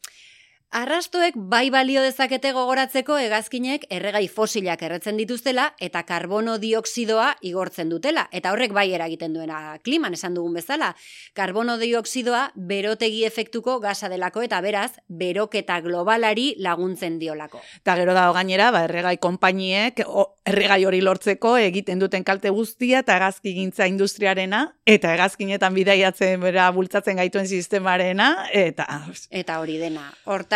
Arrastoek 0.72 1.34
bai 1.36 1.66
balio 1.68 2.00
dezakete 2.00 2.54
gogoratzeko 2.56 3.18
hegazkinek 3.20 3.82
erregai 3.92 4.24
fosilak 4.32 4.80
erretzen 4.86 5.18
dituztela 5.20 5.66
eta 5.84 6.00
karbono 6.08 6.54
dioksidoa 6.62 7.26
igortzen 7.44 7.90
dutela. 7.92 8.22
Eta 8.32 8.54
horrek 8.54 8.72
bai 8.72 8.86
eragiten 8.96 9.34
duena 9.36 9.76
kliman 9.84 10.16
esan 10.16 10.32
dugun 10.32 10.56
bezala. 10.56 10.94
Karbono 11.36 11.76
dioksidoa 11.76 12.46
berotegi 12.56 13.26
efektuko 13.28 13.74
gasa 13.84 14.08
delako 14.08 14.46
eta 14.46 14.62
beraz 14.64 14.94
beroketa 15.08 15.76
globalari 15.84 16.54
laguntzen 16.56 17.18
diolako. 17.20 17.60
Eta 17.82 17.98
gero 18.00 18.16
dago 18.16 18.32
gainera, 18.38 18.70
ba, 18.72 18.86
erregai 18.88 19.18
konpainiek 19.20 20.00
erregai 20.48 20.80
hori 20.88 21.02
lortzeko 21.04 21.58
egiten 21.60 22.00
duten 22.00 22.24
kalte 22.24 22.48
guztia 22.48 23.04
eta 23.04 23.18
hegazkigintza 23.20 23.90
industriarena 23.92 24.64
eta 24.88 25.12
hegazkinetan 25.12 25.76
bidaiatzen 25.76 26.40
bera 26.40 26.70
bultzatzen 26.72 27.20
gaituen 27.20 27.46
sistemarena 27.46 28.48
eta 28.50 28.88
Eta 29.30 29.60
hori 29.60 29.76
dena. 29.76 30.08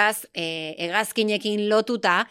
Hortaz, 0.06 0.26
e, 0.34 0.74
hegazkinekin 0.78 1.68
lotuta, 1.68 2.26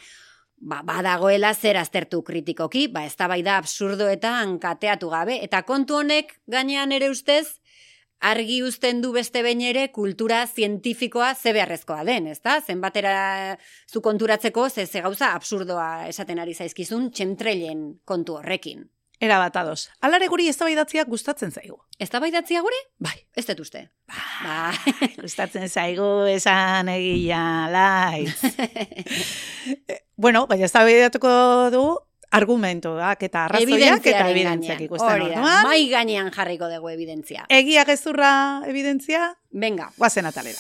ba, 0.57 0.81
badagoela 0.83 1.53
zer 1.53 1.77
aztertu 1.77 2.21
kritikoki, 2.23 2.87
ba, 2.87 3.03
ez 3.05 3.15
da 3.17 3.57
absurdoetan 3.57 4.59
kateatu 4.59 5.09
gabe. 5.09 5.43
Eta 5.43 5.63
kontu 5.63 5.95
honek 5.95 6.39
gainean 6.47 6.91
ere 6.91 7.09
ustez, 7.09 7.59
argi 8.21 8.63
uzten 8.63 9.01
du 9.01 9.11
beste 9.11 9.43
behin 9.43 9.61
ere 9.61 9.91
kultura 9.91 10.47
zientifikoa 10.47 11.35
ze 11.35 11.53
beharrezkoa 11.53 12.03
den, 12.05 12.27
ezta? 12.27 12.61
Zenbatera 12.61 13.57
zu 13.91 14.01
konturatzeko 14.01 14.69
ze 14.69 14.85
ze 14.85 15.01
gauza 15.01 15.33
absurdoa 15.33 16.07
esaten 16.07 16.39
ari 16.39 16.53
zaizkizun 16.53 17.11
txentrelen 17.11 17.99
kontu 18.05 18.37
horrekin. 18.37 18.94
Era 19.19 19.37
bat 19.39 19.55
ados. 19.55 19.89
Alare 20.01 20.27
guri 20.27 20.47
eztabaidatzea 20.51 21.05
gustatzen 21.07 21.51
zaigu. 21.51 21.77
Ez 21.99 22.09
da 22.11 22.19
baidatzia 22.19 22.61
gure? 22.61 22.79
Bai, 22.99 23.15
Ez 23.35 23.45
dut 23.47 23.59
uste. 23.63 23.89
Ba. 24.43 24.71
gustatzen 25.21 25.69
zaigu 25.69 26.25
esan 26.31 26.89
egia 26.89 27.67
laiz. 27.75 28.35
Eh, 29.87 30.01
bueno, 30.17 30.45
baina 30.47 30.65
eztabaidatuko 30.65 31.31
du 31.71 31.85
argumentuak 32.35 33.21
eta 33.23 33.45
arrazoiak 33.45 34.05
eta 34.11 34.25
evidentziak 34.31 34.81
ikusten 34.87 35.21
Hori 35.21 35.29
da. 35.31 35.61
Mai 35.63 35.87
gainean 35.89 36.31
jarriko 36.35 36.67
dugu 36.67 36.89
evidentzia. 36.91 37.45
Egia 37.49 37.85
gezurra 37.87 38.61
evidentzia, 38.67 39.29
Venga. 39.51 39.91
guazen 39.97 40.25
atalera. 40.25 40.59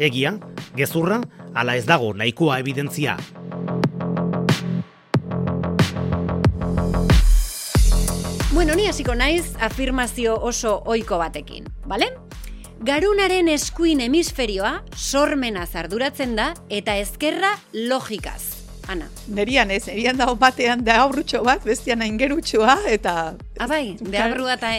Egia, 0.00 0.32
gezurra, 0.78 1.20
ala 1.54 1.76
ez 1.76 1.84
dago 1.84 2.14
nahikoa 2.16 2.58
evidentzia. 2.62 3.18
Bueno, 8.52 8.74
ni 8.74 8.88
hasiko 8.88 9.14
naiz 9.14 9.52
afirmazio 9.62 10.34
oso 10.42 10.82
ohiko 10.84 11.18
batekin, 11.20 11.68
bale? 11.86 12.08
Garunaren 12.82 13.46
eskuin 13.52 14.00
hemisferioa 14.02 14.72
sormena 14.96 15.66
zarduratzen 15.66 16.34
da 16.34 16.48
eta 16.68 16.96
ezkerra 16.98 17.52
logikaz. 17.72 18.40
Ana, 18.90 19.06
Nerian 19.30 19.70
ez, 19.70 19.84
nerian 19.86 20.18
dago 20.18 20.34
batean 20.40 20.82
da 20.82 20.96
aurrutxo 21.04 21.44
bat, 21.46 21.62
bestian 21.62 22.02
aingerutxoa, 22.02 22.74
eta 22.90 23.14
abai, 23.62 23.94
beharru 24.02 24.50
eta 24.50 24.72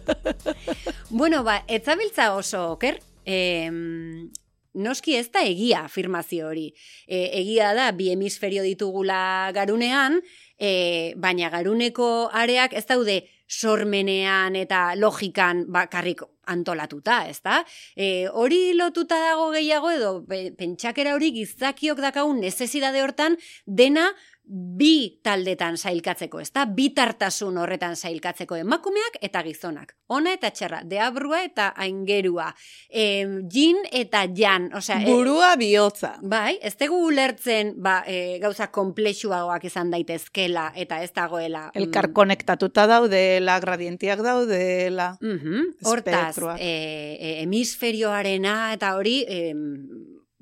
bueno, 1.10 1.42
ba, 1.44 1.58
etzabiltza 1.68 2.30
oso 2.38 2.70
oker, 2.70 3.02
em, 3.26 4.30
noski 4.76 5.16
ez 5.16 5.30
da 5.32 5.42
egia 5.42 5.84
afirmazio 5.88 6.50
hori. 6.50 6.68
E, 7.06 7.24
egia 7.40 7.72
da, 7.76 7.90
bi 7.96 8.10
hemisferio 8.12 8.62
ditugula 8.66 9.50
garunean, 9.56 10.20
e, 10.58 11.14
baina 11.16 11.50
garuneko 11.52 12.28
areak 12.32 12.76
ez 12.76 12.84
daude 12.86 13.22
sormenean 13.46 14.56
eta 14.58 14.94
logikan 14.98 15.64
bakarrik 15.72 16.22
antolatuta, 16.46 17.24
ezta? 17.30 17.60
E, 17.96 18.28
hori 18.30 18.74
lotuta 18.74 19.18
dago 19.22 19.50
gehiago 19.54 19.90
edo 19.94 20.12
pe- 20.28 20.52
pentsakera 20.58 21.14
hori 21.14 21.32
gizakiok 21.34 22.02
dakagun 22.02 22.40
necesidade 22.42 23.02
hortan 23.02 23.38
dena 23.66 24.08
bi 24.46 25.18
taldetan 25.26 25.74
sailkatzeko, 25.76 26.38
ezta? 26.40 26.66
Bi 26.70 26.90
tartasun 26.94 27.56
horretan 27.58 27.96
sailkatzeko 27.96 28.56
emakumeak 28.62 29.18
eta 29.26 29.42
gizonak. 29.42 29.96
Ona 30.14 30.36
eta 30.36 30.52
txerra, 30.54 30.82
deabrua 30.86 31.40
eta 31.42 31.72
aingerua. 31.82 32.52
E, 32.88 33.24
jin 33.50 33.80
eta 33.90 34.22
jan, 34.36 34.68
osea, 34.78 35.00
e, 35.02 35.08
burua 35.10 35.56
bihotza. 35.58 36.12
Bai, 36.22 36.60
ez 36.62 36.76
dugu 36.78 37.00
ulertzen 37.08 37.74
ba, 37.82 37.96
e, 38.06 38.38
gauza 38.42 38.68
komplexuagoak 38.70 39.66
izan 39.66 39.90
daitezkela 39.90 40.68
eta 40.76 41.02
ez 41.02 41.10
dagoela. 41.12 41.66
mm, 41.74 41.82
Elkar 41.82 42.12
konektatuta 42.14 42.86
daudela, 42.86 43.58
gradientiak 43.60 44.22
daudela. 44.22 45.16
Mhm, 45.20 45.74
Hortaz, 45.82 46.36
Espektroak. 46.36 46.60
e, 46.60 47.16
e, 47.18 47.42
hemisferioarena 47.42 48.72
eta 48.74 48.94
hori 48.94 49.24
e, 49.26 49.54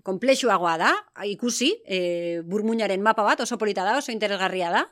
komplexuagoa 0.04 0.76
da, 0.78 0.92
ikusi, 1.24 1.72
e, 1.88 1.98
burmuinaren 2.44 3.02
mapa 3.02 3.24
bat 3.24 3.40
oso 3.40 3.56
polita 3.58 3.86
da, 3.86 3.96
oso 3.98 4.12
interesgarria 4.12 4.70
da, 4.70 4.84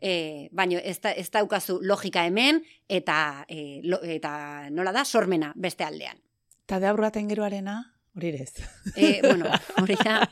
e, 0.00 0.48
baina 0.52 0.80
ez, 0.80 0.98
da, 1.04 1.12
ez 1.12 1.28
daukazu 1.32 1.78
logika 1.84 2.24
hemen 2.24 2.62
eta, 2.88 3.44
e, 3.48 3.80
lo, 3.84 4.00
eta 4.00 4.70
nola 4.72 4.94
da, 4.96 5.04
sormena 5.04 5.52
beste 5.54 5.84
aldean. 5.84 6.16
Eta 6.64 6.80
de 6.80 6.88
aurraten 6.88 7.28
geroarena, 7.28 7.76
hori 8.16 8.30
ere 8.30 8.46
ez. 8.46 8.64
E, 8.94 9.20
bueno, 9.20 9.50
hori 9.82 9.98
da, 10.00 10.22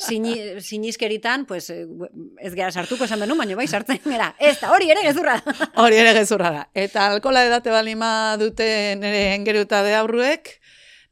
sini, 0.00 0.36
sinizkeritan, 0.64 1.44
pues, 1.44 1.68
e, 1.68 1.82
ez 2.40 2.54
gara 2.54 2.70
sartuko 2.72 3.04
esan 3.04 3.20
benu, 3.26 3.36
baina 3.36 3.58
bai 3.58 3.66
sartzen 3.68 4.00
gara. 4.06 4.30
Ez 4.40 4.54
da, 4.62 4.70
hori 4.72 4.88
ere 4.94 5.02
gezurra. 5.04 5.36
Hori 5.84 6.00
ere 6.00 6.14
gezurra 6.16 6.54
da. 6.54 6.64
Eta 6.72 7.10
alkola 7.10 7.44
edate 7.44 7.74
balima 7.74 8.38
dute 8.40 8.96
nire 8.96 9.34
engeruta 9.34 9.82
de 9.84 9.92
aurruek, 10.00 10.54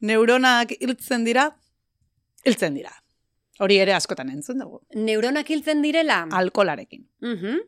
neuronak 0.01 0.73
hiltzen 0.79 1.29
dira, 1.29 1.51
hiltzen 2.45 2.73
dira. 2.77 2.91
Hori 3.59 3.77
ere 3.79 3.93
askotan 3.95 4.29
entzun 4.29 4.59
dugu. 4.59 4.81
Neuronak 4.95 5.49
hiltzen 5.49 5.81
direla? 5.81 6.25
Alkolarekin. 6.31 7.05
Mhm. 7.21 7.59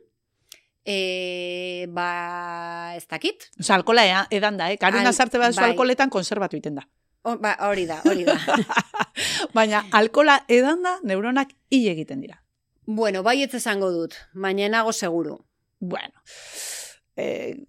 E, 0.88 1.86
ba, 1.92 2.94
ez 2.96 3.06
dakit. 3.08 3.48
Osa, 3.60 3.74
alkola 3.74 4.04
ea, 4.06 4.26
edan 4.30 4.56
da, 4.56 4.70
eh? 4.72 4.78
Karuna 4.80 5.08
Al- 5.10 5.14
sartze 5.14 5.38
bat 5.38 5.54
bai. 5.56 5.70
alkoletan 5.70 6.08
konserbatu 6.10 6.56
iten 6.56 6.76
da. 6.80 6.86
O, 7.28 7.34
ba, 7.36 7.56
hori 7.68 7.84
da, 7.86 7.98
hori 8.08 8.24
da. 8.24 8.36
Baina 9.56 9.82
alkola 9.92 10.38
edan 10.48 10.82
da, 10.86 10.94
neuronak 11.04 11.50
hil 11.70 11.88
egiten 11.92 12.20
dira. 12.24 12.42
bueno, 12.86 13.22
bai 13.22 13.42
ez 13.42 13.52
esango 13.54 13.90
dut, 13.92 14.14
baina 14.32 14.68
nago 14.72 14.92
seguru. 14.96 15.34
Bueno, 15.78 16.22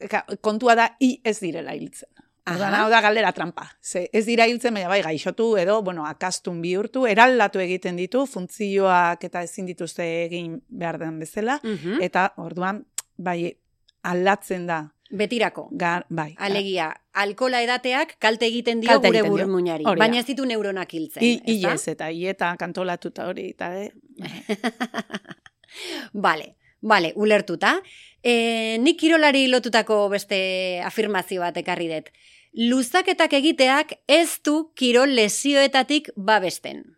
ka- 0.10 0.26
kontua 0.42 0.76
da 0.76 0.86
hi 1.00 1.20
ez 1.24 1.40
direla 1.42 1.74
hiltzen. 1.76 2.10
Orduan, 2.48 2.74
Aha. 2.74 2.84
hau 2.84 2.90
da 2.90 3.02
galdera 3.02 3.32
trampa. 3.32 3.66
Ze 3.82 4.10
ez 4.14 4.26
dira 4.26 4.46
hiltzen, 4.48 4.74
baina 4.74 4.88
bai 4.90 5.02
gaixotu 5.02 5.56
edo, 5.58 5.82
bueno, 5.84 6.06
akastun 6.08 6.62
bihurtu, 6.62 7.06
eraldatu 7.06 7.60
egiten 7.60 7.96
ditu, 8.00 8.26
funtzioak 8.26 9.24
eta 9.24 9.44
ezin 9.44 9.66
dituzte 9.66 10.06
egin 10.26 10.62
behar 10.70 10.98
den 11.00 11.20
bezala, 11.20 11.60
Mhm. 11.64 12.02
eta 12.02 12.34
orduan, 12.38 12.86
bai, 13.18 13.58
aldatzen 14.04 14.66
da. 14.68 14.94
Betirako. 15.12 15.70
Gar, 15.72 16.06
bai. 16.10 16.36
Alegia, 16.38 16.94
alkola 17.14 17.62
edateak 17.64 18.16
kalte 18.20 18.46
egiten 18.46 18.80
dio 18.82 18.90
Kalte 18.92 19.08
gure 19.10 19.24
burmuinari, 19.24 19.84
baina 19.84 20.20
ez 20.20 20.26
ditu 20.28 20.46
neuronak 20.46 20.94
hiltzen. 20.94 21.24
I, 21.24 21.42
ezta? 21.46 21.72
Iez, 21.74 21.88
eta 21.88 22.12
ieta 22.12 22.56
kantolatuta 22.58 23.26
hori, 23.28 23.50
eta 23.50 23.72
eh? 23.82 23.92
Vale, 26.14 26.56
vale, 26.82 27.14
ulertuta. 27.16 27.80
E, 28.24 28.78
nik 28.80 29.00
kirolari 29.00 29.48
lotutako 29.48 30.08
beste 30.10 30.82
afirmazio 30.84 31.42
bat 31.42 31.58
ekarri 31.58 31.88
dut. 31.92 32.10
luzaketak 32.54 33.34
egiteak 33.34 33.94
ez 34.08 34.40
du 34.44 34.72
kirol 34.76 35.14
lesioetatik 35.16 36.10
babesten. 36.16 36.98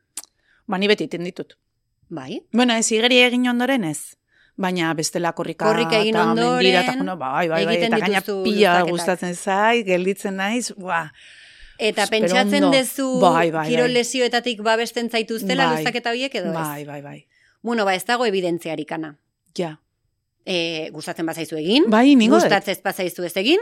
Ba, 0.66 0.78
ni 0.78 0.88
beti 0.88 1.08
ditut. 1.12 1.58
Bai. 2.10 2.42
Bueno, 2.54 2.74
ez 2.74 2.92
igeri 2.92 3.20
egin 3.20 3.48
ondoren 3.50 3.84
ez. 3.84 4.16
Baina 4.58 4.94
bestela 4.94 5.34
korrika, 5.34 5.66
korrika 5.66 6.00
egin 6.00 6.16
eta 6.16 6.24
ondoren, 6.24 6.56
mendira, 6.56 6.82
eta, 6.82 6.96
bueno, 6.96 7.18
bai, 7.18 7.48
bai, 7.50 7.66
bai, 7.66 7.78
eta 7.78 7.98
gaina 7.98 8.22
pila 8.22 8.82
gustatzen 8.88 9.36
zai, 9.36 9.84
gelditzen 9.84 10.36
naiz, 10.36 10.72
ba, 10.78 11.10
Eta 11.82 12.06
pentsatzen 12.12 12.68
dezu 12.70 13.08
bai, 13.22 13.50
bai, 13.50 13.66
kirol 13.72 13.90
bai. 13.90 13.96
lesioetatik 13.96 14.62
babesten 14.62 15.10
zaituztela 15.10 15.66
bai. 15.66 15.80
luzaketa 15.80 16.14
horiek 16.14 16.36
edo 16.38 16.52
ez? 16.52 16.58
Bai, 16.60 16.86
bai, 16.86 17.02
bai. 17.02 17.18
Bueno, 17.66 17.86
ba, 17.86 17.96
ez 17.98 18.06
dago 18.06 18.28
evidentziarik 18.30 18.92
ana. 18.92 19.16
Ja. 19.58 19.76
E, 20.46 20.90
gustatzen 20.94 21.26
bazaizu 21.26 21.58
egin, 21.60 21.86
Bai, 21.94 22.16
ningo 22.16 22.40
gustatzen 22.40 22.82
bazaizu 22.84 23.28
ez 23.28 23.36
egin, 23.38 23.62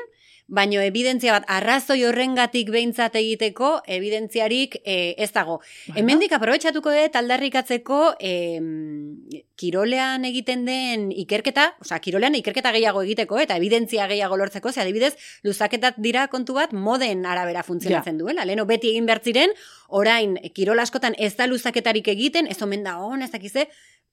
baino 0.50 0.82
evidentzia 0.82 1.36
bat 1.36 1.46
arrazoi 1.52 2.02
horrengatik 2.08 2.72
behintzat 2.74 3.16
egiteko 3.20 3.70
evidentziarik 3.88 4.80
e, 4.82 5.14
ez 5.18 5.30
dago. 5.32 5.60
Bueno. 5.60 6.00
Hemendik 6.02 6.34
aprobetxatuko 6.36 6.94
dut 6.96 7.18
aldarrikatzeko 7.20 8.00
e, 8.20 8.34
kirolean 9.60 10.26
egiten 10.26 10.66
den 10.66 11.10
ikerketa, 11.14 11.70
osea, 11.86 12.00
kirolean 12.02 12.38
ikerketa 12.40 12.74
gehiago 12.76 13.04
egiteko 13.06 13.40
eta 13.44 13.60
evidentzia 13.62 14.08
gehiago 14.10 14.40
lortzeko, 14.42 14.74
ze 14.74 14.82
adibidez, 14.82 15.14
luzaketat 15.46 16.02
dira 16.02 16.28
kontu 16.34 16.58
bat 16.58 16.74
moden 16.74 17.26
arabera 17.30 17.64
funtzionatzen 17.64 18.18
duela. 18.18 18.48
Leno 18.50 18.66
beti 18.66 18.90
egin 18.96 19.06
behar 19.06 19.22
ziren, 19.24 19.54
orain 19.88 20.38
kirol 20.56 20.82
askotan 20.82 21.16
ez 21.18 21.36
da 21.38 21.48
luzaketarik 21.48 22.10
egiten, 22.10 22.50
ez 22.50 22.62
omen 22.66 22.84
da 22.84 22.98
on, 23.06 23.22
ez 23.22 23.32
dakize, 23.32 23.70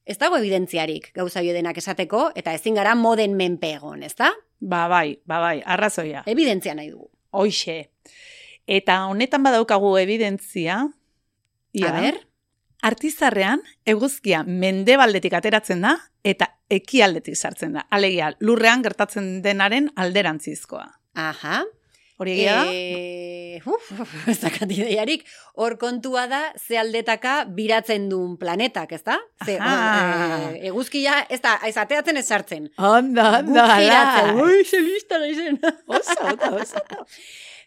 ez 0.06 0.18
dago 0.18 0.38
evidentziarik 0.38 1.10
gauza 1.14 1.42
denak 1.42 1.78
esateko, 1.78 2.30
eta 2.34 2.54
ezin 2.54 2.74
gara 2.74 2.94
moden 2.94 3.34
menpe 3.36 3.74
egon, 3.74 4.02
ez 4.02 4.14
da? 4.14 4.30
Ba, 4.60 4.86
bai, 4.88 5.18
ba, 5.26 5.40
bai, 5.40 5.62
arrazoia. 5.64 6.22
Evidentzia 6.26 6.74
nahi 6.74 6.90
dugu. 6.90 7.10
Hoixe. 7.32 7.90
Eta 8.66 9.06
honetan 9.06 9.42
badaukagu 9.42 9.96
evidentzia, 9.98 10.86
A 11.76 11.90
ber, 11.92 12.16
artizarrean 12.80 13.60
eguzkia 13.84 14.42
mendebaldetik 14.46 15.34
ateratzen 15.36 15.82
da 15.84 15.96
eta 16.24 16.48
ekialdetik 16.72 17.36
sartzen 17.36 17.76
da. 17.76 17.86
Alegia, 17.90 18.30
lurrean 18.40 18.82
gertatzen 18.82 19.42
denaren 19.42 19.90
alderantzizkoa. 19.96 20.86
aha. 21.14 21.64
Hori 22.18 22.32
egia 22.32 22.52
da? 22.64 22.72
E, 22.72 23.60
uf, 23.68 23.90
ez 24.32 24.38
dakat 24.40 24.70
ideiarik, 24.72 25.24
hor 25.60 25.76
kontua 25.80 26.26
da 26.30 26.40
ze 26.56 26.78
aldetaka 26.80 27.44
biratzen 27.56 28.08
duen 28.08 28.36
planetak, 28.40 28.92
ez 28.96 29.02
da? 29.04 29.18
Ze, 29.44 29.58
Aha. 29.60 30.52
e, 30.54 30.66
eguzkia, 30.70 31.26
ez 31.28 31.40
da, 31.44 31.58
ez 31.68 31.76
ateatzen 31.76 32.16
ez 32.16 32.26
sartzen. 32.26 32.70
Onda, 32.78 33.42
Guk 33.44 33.56
giratzen. 33.56 34.40
Ui, 34.40 34.64
ze 34.64 34.80
lista 34.80 35.18
naizen. 35.20 35.60
Oso, 35.86 36.16
oso, 36.32 36.54
oso. 36.62 36.84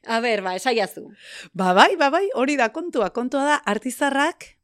A 0.09 0.19
ber, 0.23 0.41
ba, 0.41 0.55
esaiazu. 0.55 1.09
Ba 1.53 1.73
bai, 1.77 1.91
ba 1.99 2.09
bai, 2.09 2.25
hori 2.33 2.55
da 2.57 2.69
kontua. 2.73 3.09
Kontua 3.13 3.43
da, 3.45 3.57
artizarrak 3.69 4.55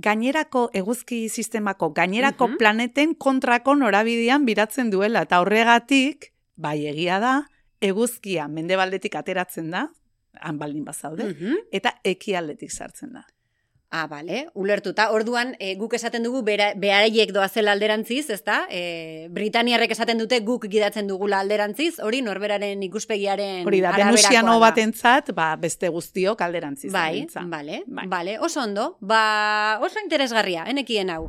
gainerako 0.00 0.68
eguzki 0.74 1.28
sistemako, 1.28 1.90
gainerako 1.96 2.48
Mhm. 2.48 2.56
planeten 2.58 3.14
kontrako 3.14 3.74
norabidean 3.76 4.44
biratzen 4.44 4.90
duela. 4.90 5.22
Eta 5.28 5.40
horregatik, 5.40 6.32
bai 6.56 6.86
egia 6.90 7.18
da, 7.22 7.34
eguzkia 7.80 8.48
mendebaldetik 8.48 9.14
ateratzen 9.16 9.70
da, 9.70 9.86
han 10.40 10.58
baldin 10.58 10.84
bazaude, 10.84 11.24
Mhm. 11.24 11.54
eta 11.72 11.94
ekialdetik 12.04 12.70
sartzen 12.70 13.12
da. 13.12 13.24
Ah, 13.92 14.06
bale, 14.06 14.46
ulertuta. 14.54 15.08
Orduan, 15.10 15.56
e, 15.58 15.72
guk 15.74 15.94
esaten 15.98 16.22
dugu 16.22 16.44
bera- 16.46 16.74
beraiek 16.78 17.32
doazela 17.34 17.72
alderantziz, 17.72 18.28
ezta? 18.30 18.60
E, 18.70 19.26
Britaniarrek 19.34 19.90
esaten 19.90 20.16
dute 20.22 20.38
guk 20.46 20.68
gidatzen 20.70 21.08
dugula 21.10 21.40
alderantziz, 21.42 21.96
hori 21.98 22.22
norberaren 22.22 22.84
ikuspegiaren 22.86 23.66
Hori 23.66 23.80
da, 23.82 23.90
venusiano 23.90 24.52
da. 24.60 24.68
batentzat, 24.68 25.32
ba, 25.34 25.56
beste 25.56 25.88
guztiok 25.90 26.40
alderantziz. 26.40 26.92
Bai, 26.92 27.16
dabiltza. 27.24 27.42
bale, 27.50 27.82
Bai. 27.88 28.06
bale, 28.06 28.38
oso 28.38 28.60
ondo. 28.62 28.96
Ba, 29.00 29.80
oso 29.82 29.98
interesgarria, 30.04 30.68
enekien 30.70 31.10
hau. 31.10 31.24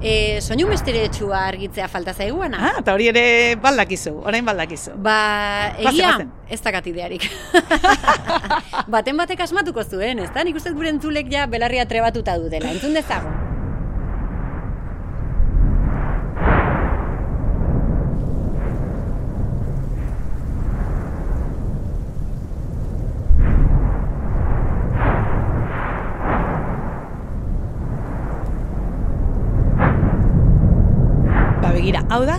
E, 0.00 0.40
soinu 0.44 0.66
misteretsua 0.68 1.46
argitzea 1.48 1.86
falta 1.88 2.12
zaiguana? 2.14 2.58
Ah, 2.60 2.74
eta 2.80 2.92
hori 2.96 3.08
ere 3.08 3.56
baldakizu, 3.60 4.14
orain 4.24 4.44
baldakizu. 4.44 4.92
Ba, 4.96 5.72
Bazen, 5.76 5.88
egia, 5.92 6.10
bazen. 6.16 6.32
ez 6.48 6.60
dakat 6.62 6.86
idearik. 6.86 7.24
Baten 8.92 9.16
batek 9.16 9.40
asmatuko 9.40 9.82
zuen, 9.84 10.20
ez 10.22 10.28
da? 10.34 10.44
Nik 10.44 10.56
uste 10.60 10.70
gure 10.76 10.90
entzulek 10.92 11.30
ja 11.32 11.46
belarria 11.50 11.86
trebatuta 12.06 12.38
dutela. 12.38 12.70
Entzun 12.70 12.94
dezagun. 12.94 13.34
Ba, 31.62 31.72
begira, 31.72 32.04
hau 32.10 32.22
da, 32.26 32.38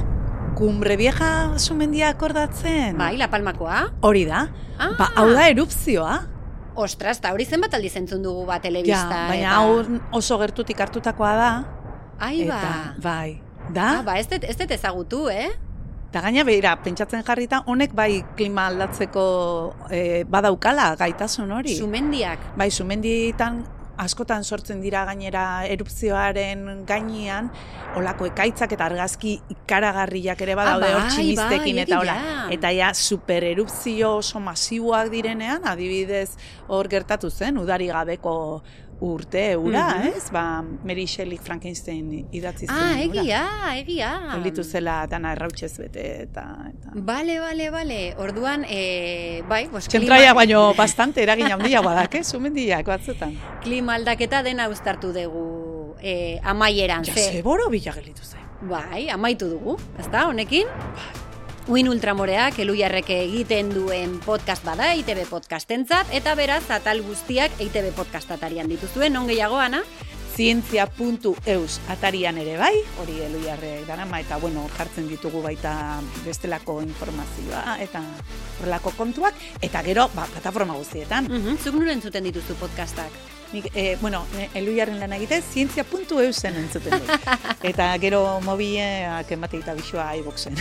kumbre 0.55 0.95
vieja 0.95 1.57
sumendia 1.59 2.09
akordatzen? 2.13 2.95
Bai, 2.97 3.17
La 3.17 3.27
Palmakoa. 3.27 3.91
Hori 4.01 4.25
da. 4.25 4.47
Ah. 4.79 4.93
Ba, 4.97 5.11
hau 5.15 5.29
da 5.33 5.49
erupzioa. 5.51 6.36
Ostras, 6.77 7.17
eta 7.17 7.31
hori 7.33 7.45
zenbat 7.49 7.73
aldiz 7.73 7.95
entzun 7.97 8.21
dugu 8.21 8.45
ba 8.45 8.59
Ja, 8.59 8.63
telebista. 8.67 9.27
baina 9.31 9.49
eta... 9.49 9.55
hau 9.57 10.17
oso 10.19 10.37
gertutik 10.37 10.79
hartutakoa 10.79 11.31
da. 11.35 11.51
Ai, 12.19 12.45
ba. 12.45 12.57
Eta, 12.57 12.95
bai, 13.01 13.41
da. 13.73 13.87
Ah, 13.99 14.03
ba, 14.05 14.17
ez 14.21 14.27
dut, 14.29 14.43
ez 14.45 14.55
dut 14.57 14.71
ezagutu, 14.71 15.27
eh? 15.29 15.49
Eta 16.07 16.21
gaina 16.23 16.43
behira, 16.47 16.75
pentsatzen 16.81 17.23
jarrita, 17.25 17.63
honek 17.67 17.93
bai 17.93 18.21
klima 18.37 18.67
aldatzeko 18.71 19.23
eh, 19.91 20.23
badaukala 20.29 20.95
gaitasun 20.95 21.51
hori. 21.51 21.75
Sumendiak. 21.75 22.39
Bai, 22.57 22.69
sumenditan 22.71 23.63
askotan 23.97 24.43
sortzen 24.43 24.81
dira 24.81 25.03
gainera 25.09 25.65
erupzioaren 25.65 26.83
gainean, 26.87 27.49
olako 27.97 28.27
ekaitzak 28.29 28.75
eta 28.77 28.85
argazki 28.85 29.37
ikaragarriak 29.55 30.41
ere 30.45 30.55
badaude 30.59 30.87
Ah, 30.87 30.95
hor 30.97 31.05
bai, 31.07 31.13
tximistekin 31.15 31.79
bai, 31.81 31.85
eta 31.85 31.99
hola. 32.01 32.17
Eta 32.53 32.71
ja, 32.77 32.91
supererupzio 32.93 34.17
oso 34.21 34.39
masiboak 34.43 35.09
direnean, 35.13 35.65
adibidez 35.65 36.29
hor 36.67 36.89
gertatu 36.91 37.29
zen, 37.31 37.57
udari 37.57 37.87
gabeko 37.91 38.61
urte 38.99 39.55
ura, 39.57 39.95
Mhm. 39.99 40.07
ez? 40.17 40.31
Ba, 40.31 40.63
Mary 40.83 41.05
Shelley 41.07 41.37
Frankenstein 41.37 42.27
idatzi 42.31 42.65
zuen 42.65 42.79
Ah, 42.79 43.01
egia, 43.01 43.41
egia. 43.77 44.09
Gelditu 44.33 44.63
zela 44.63 45.05
dana 45.07 45.33
errautxez 45.33 45.77
bete 45.77 46.23
eta... 46.23 46.45
eta... 46.69 46.91
Bale, 46.95 47.39
bale, 47.39 47.69
bale. 47.69 48.15
Orduan, 48.17 48.65
e, 48.67 49.43
bai, 49.47 49.67
pues, 49.69 49.87
Txentraia 49.87 50.31
klima, 50.31 50.33
baino 50.33 50.73
bastante 50.73 51.21
eragin 51.21 51.51
handia 51.51 51.81
badak, 51.81 52.15
eh? 52.15 52.23
Sumendiak 52.23 52.85
batzutan. 52.87 53.37
klima 53.63 53.93
aldaketa 53.95 54.41
dena 54.43 54.67
uztartu 54.69 55.13
dugu 55.13 55.95
e, 56.01 56.39
amaieran. 56.43 57.03
Ja, 57.05 57.13
ze- 57.13 57.31
zeboro 57.33 57.69
bila 57.69 57.93
gelditu 57.93 58.23
zen. 58.23 58.41
Bai, 58.67 59.09
amaitu 59.09 59.45
dugu, 59.49 59.77
ezta, 59.99 60.25
honekin? 60.27 60.65
Uin 61.67 61.89
Ultramoreak 61.91 62.61
elujarrek 62.63 63.09
egiten 63.11 63.73
duen 63.75 64.13
podcast 64.23 64.63
bada, 64.63 64.93
ITB 64.95 65.25
podcastentzat, 65.27 66.13
eta 66.15 66.31
beraz, 66.39 66.61
atal 66.71 67.01
guztiak 67.03 67.59
ITB 67.59 67.89
podcastatarian 67.97 68.69
dituzuen, 68.71 69.11
non 69.11 69.27
gehiago, 69.27 69.59
Ana? 69.59 69.81
zientzia.eus 70.37 71.79
atarian 71.89 72.37
ere 72.37 72.53
bai, 72.61 72.75
hori 73.01 73.17
elu 73.25 73.41
jarre 73.43 73.71
darama, 73.87 74.21
eta 74.21 74.37
bueno, 74.39 74.63
jartzen 74.77 75.09
ditugu 75.09 75.41
baita 75.43 75.73
bestelako 76.23 76.77
informazioa, 76.85 77.75
eta 77.83 78.03
horrelako 78.61 78.93
kontuak, 78.95 79.35
eta 79.59 79.81
gero, 79.83 80.05
ba, 80.15 80.27
plataforma 80.31 80.77
guztietan. 80.77 81.27
Mhm, 81.27 81.57
Zuk 81.57 81.75
nure 81.75 81.91
entzuten 81.97 82.29
dituzu 82.29 82.55
podcastak. 82.61 83.11
Nik, 83.51 83.71
e, 83.73 83.97
bueno, 83.99 84.23
elu 84.53 84.77
jarren 84.77 85.01
lan 85.01 85.17
egite, 85.17 85.41
zientzia.eusen 85.41 86.61
entzuten 86.63 87.01
dut. 87.01 87.27
Eta 87.73 87.89
gero 87.99 88.39
mobileak 88.45 89.35
emate 89.35 89.59
eta 89.59 89.75
bisua 89.75 90.13
iBoxen. 90.21 90.55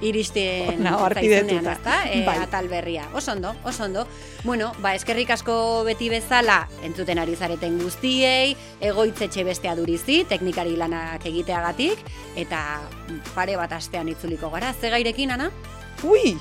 Iristen 0.00 0.80
Ona, 0.86 0.96
zaizunean, 1.14 1.66
ezta? 1.72 1.96
E, 2.10 2.24
Bai. 2.26 2.36
atal 2.42 2.68
berria. 2.68 3.06
Oso 3.14 3.32
ondo, 3.32 3.54
oso 3.64 3.84
ondo. 3.84 4.06
Bueno, 4.44 4.72
ba, 4.82 4.94
eskerrik 4.94 5.30
asko 5.30 5.84
beti 5.86 6.08
bezala 6.10 6.68
entzuten 6.82 7.18
ari 7.18 7.36
zareten 7.36 7.78
guztiei, 7.78 8.56
egoitzetxe 8.80 9.44
bestea 9.44 9.74
durizi, 9.76 10.24
teknikari 10.28 10.76
lanak 10.76 11.24
egiteagatik, 11.26 11.98
eta 12.36 12.80
pare 13.34 13.56
bat 13.56 13.72
astean 13.72 14.08
itzuliko 14.08 14.50
gara. 14.50 14.74
Ze 14.80 14.90
gairekin, 14.90 15.30
Ana? 15.30 15.50
Ui, 16.02 16.36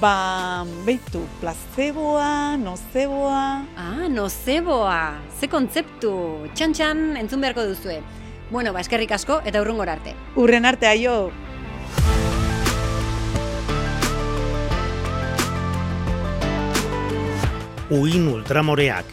ba, 0.00 0.64
beitu, 0.84 1.22
plazeboa, 1.40 2.56
nozeboa, 2.60 3.64
Ah, 3.76 4.08
nozeboa, 4.08 5.18
ze 5.40 5.48
kontzeptu, 5.48 6.48
txan-txan 6.54 7.16
entzun 7.16 7.40
beharko 7.40 7.64
duzue. 7.64 8.00
Bueno, 8.50 8.72
ba, 8.72 8.80
eskerrik 8.80 9.12
asko, 9.12 9.40
eta 9.44 9.60
urrungor 9.60 9.88
arte. 9.88 10.14
urren 10.36 10.64
arte 10.66 10.86
aio, 10.88 11.30
Uin 17.90 18.28
ultramoreak 18.28 19.04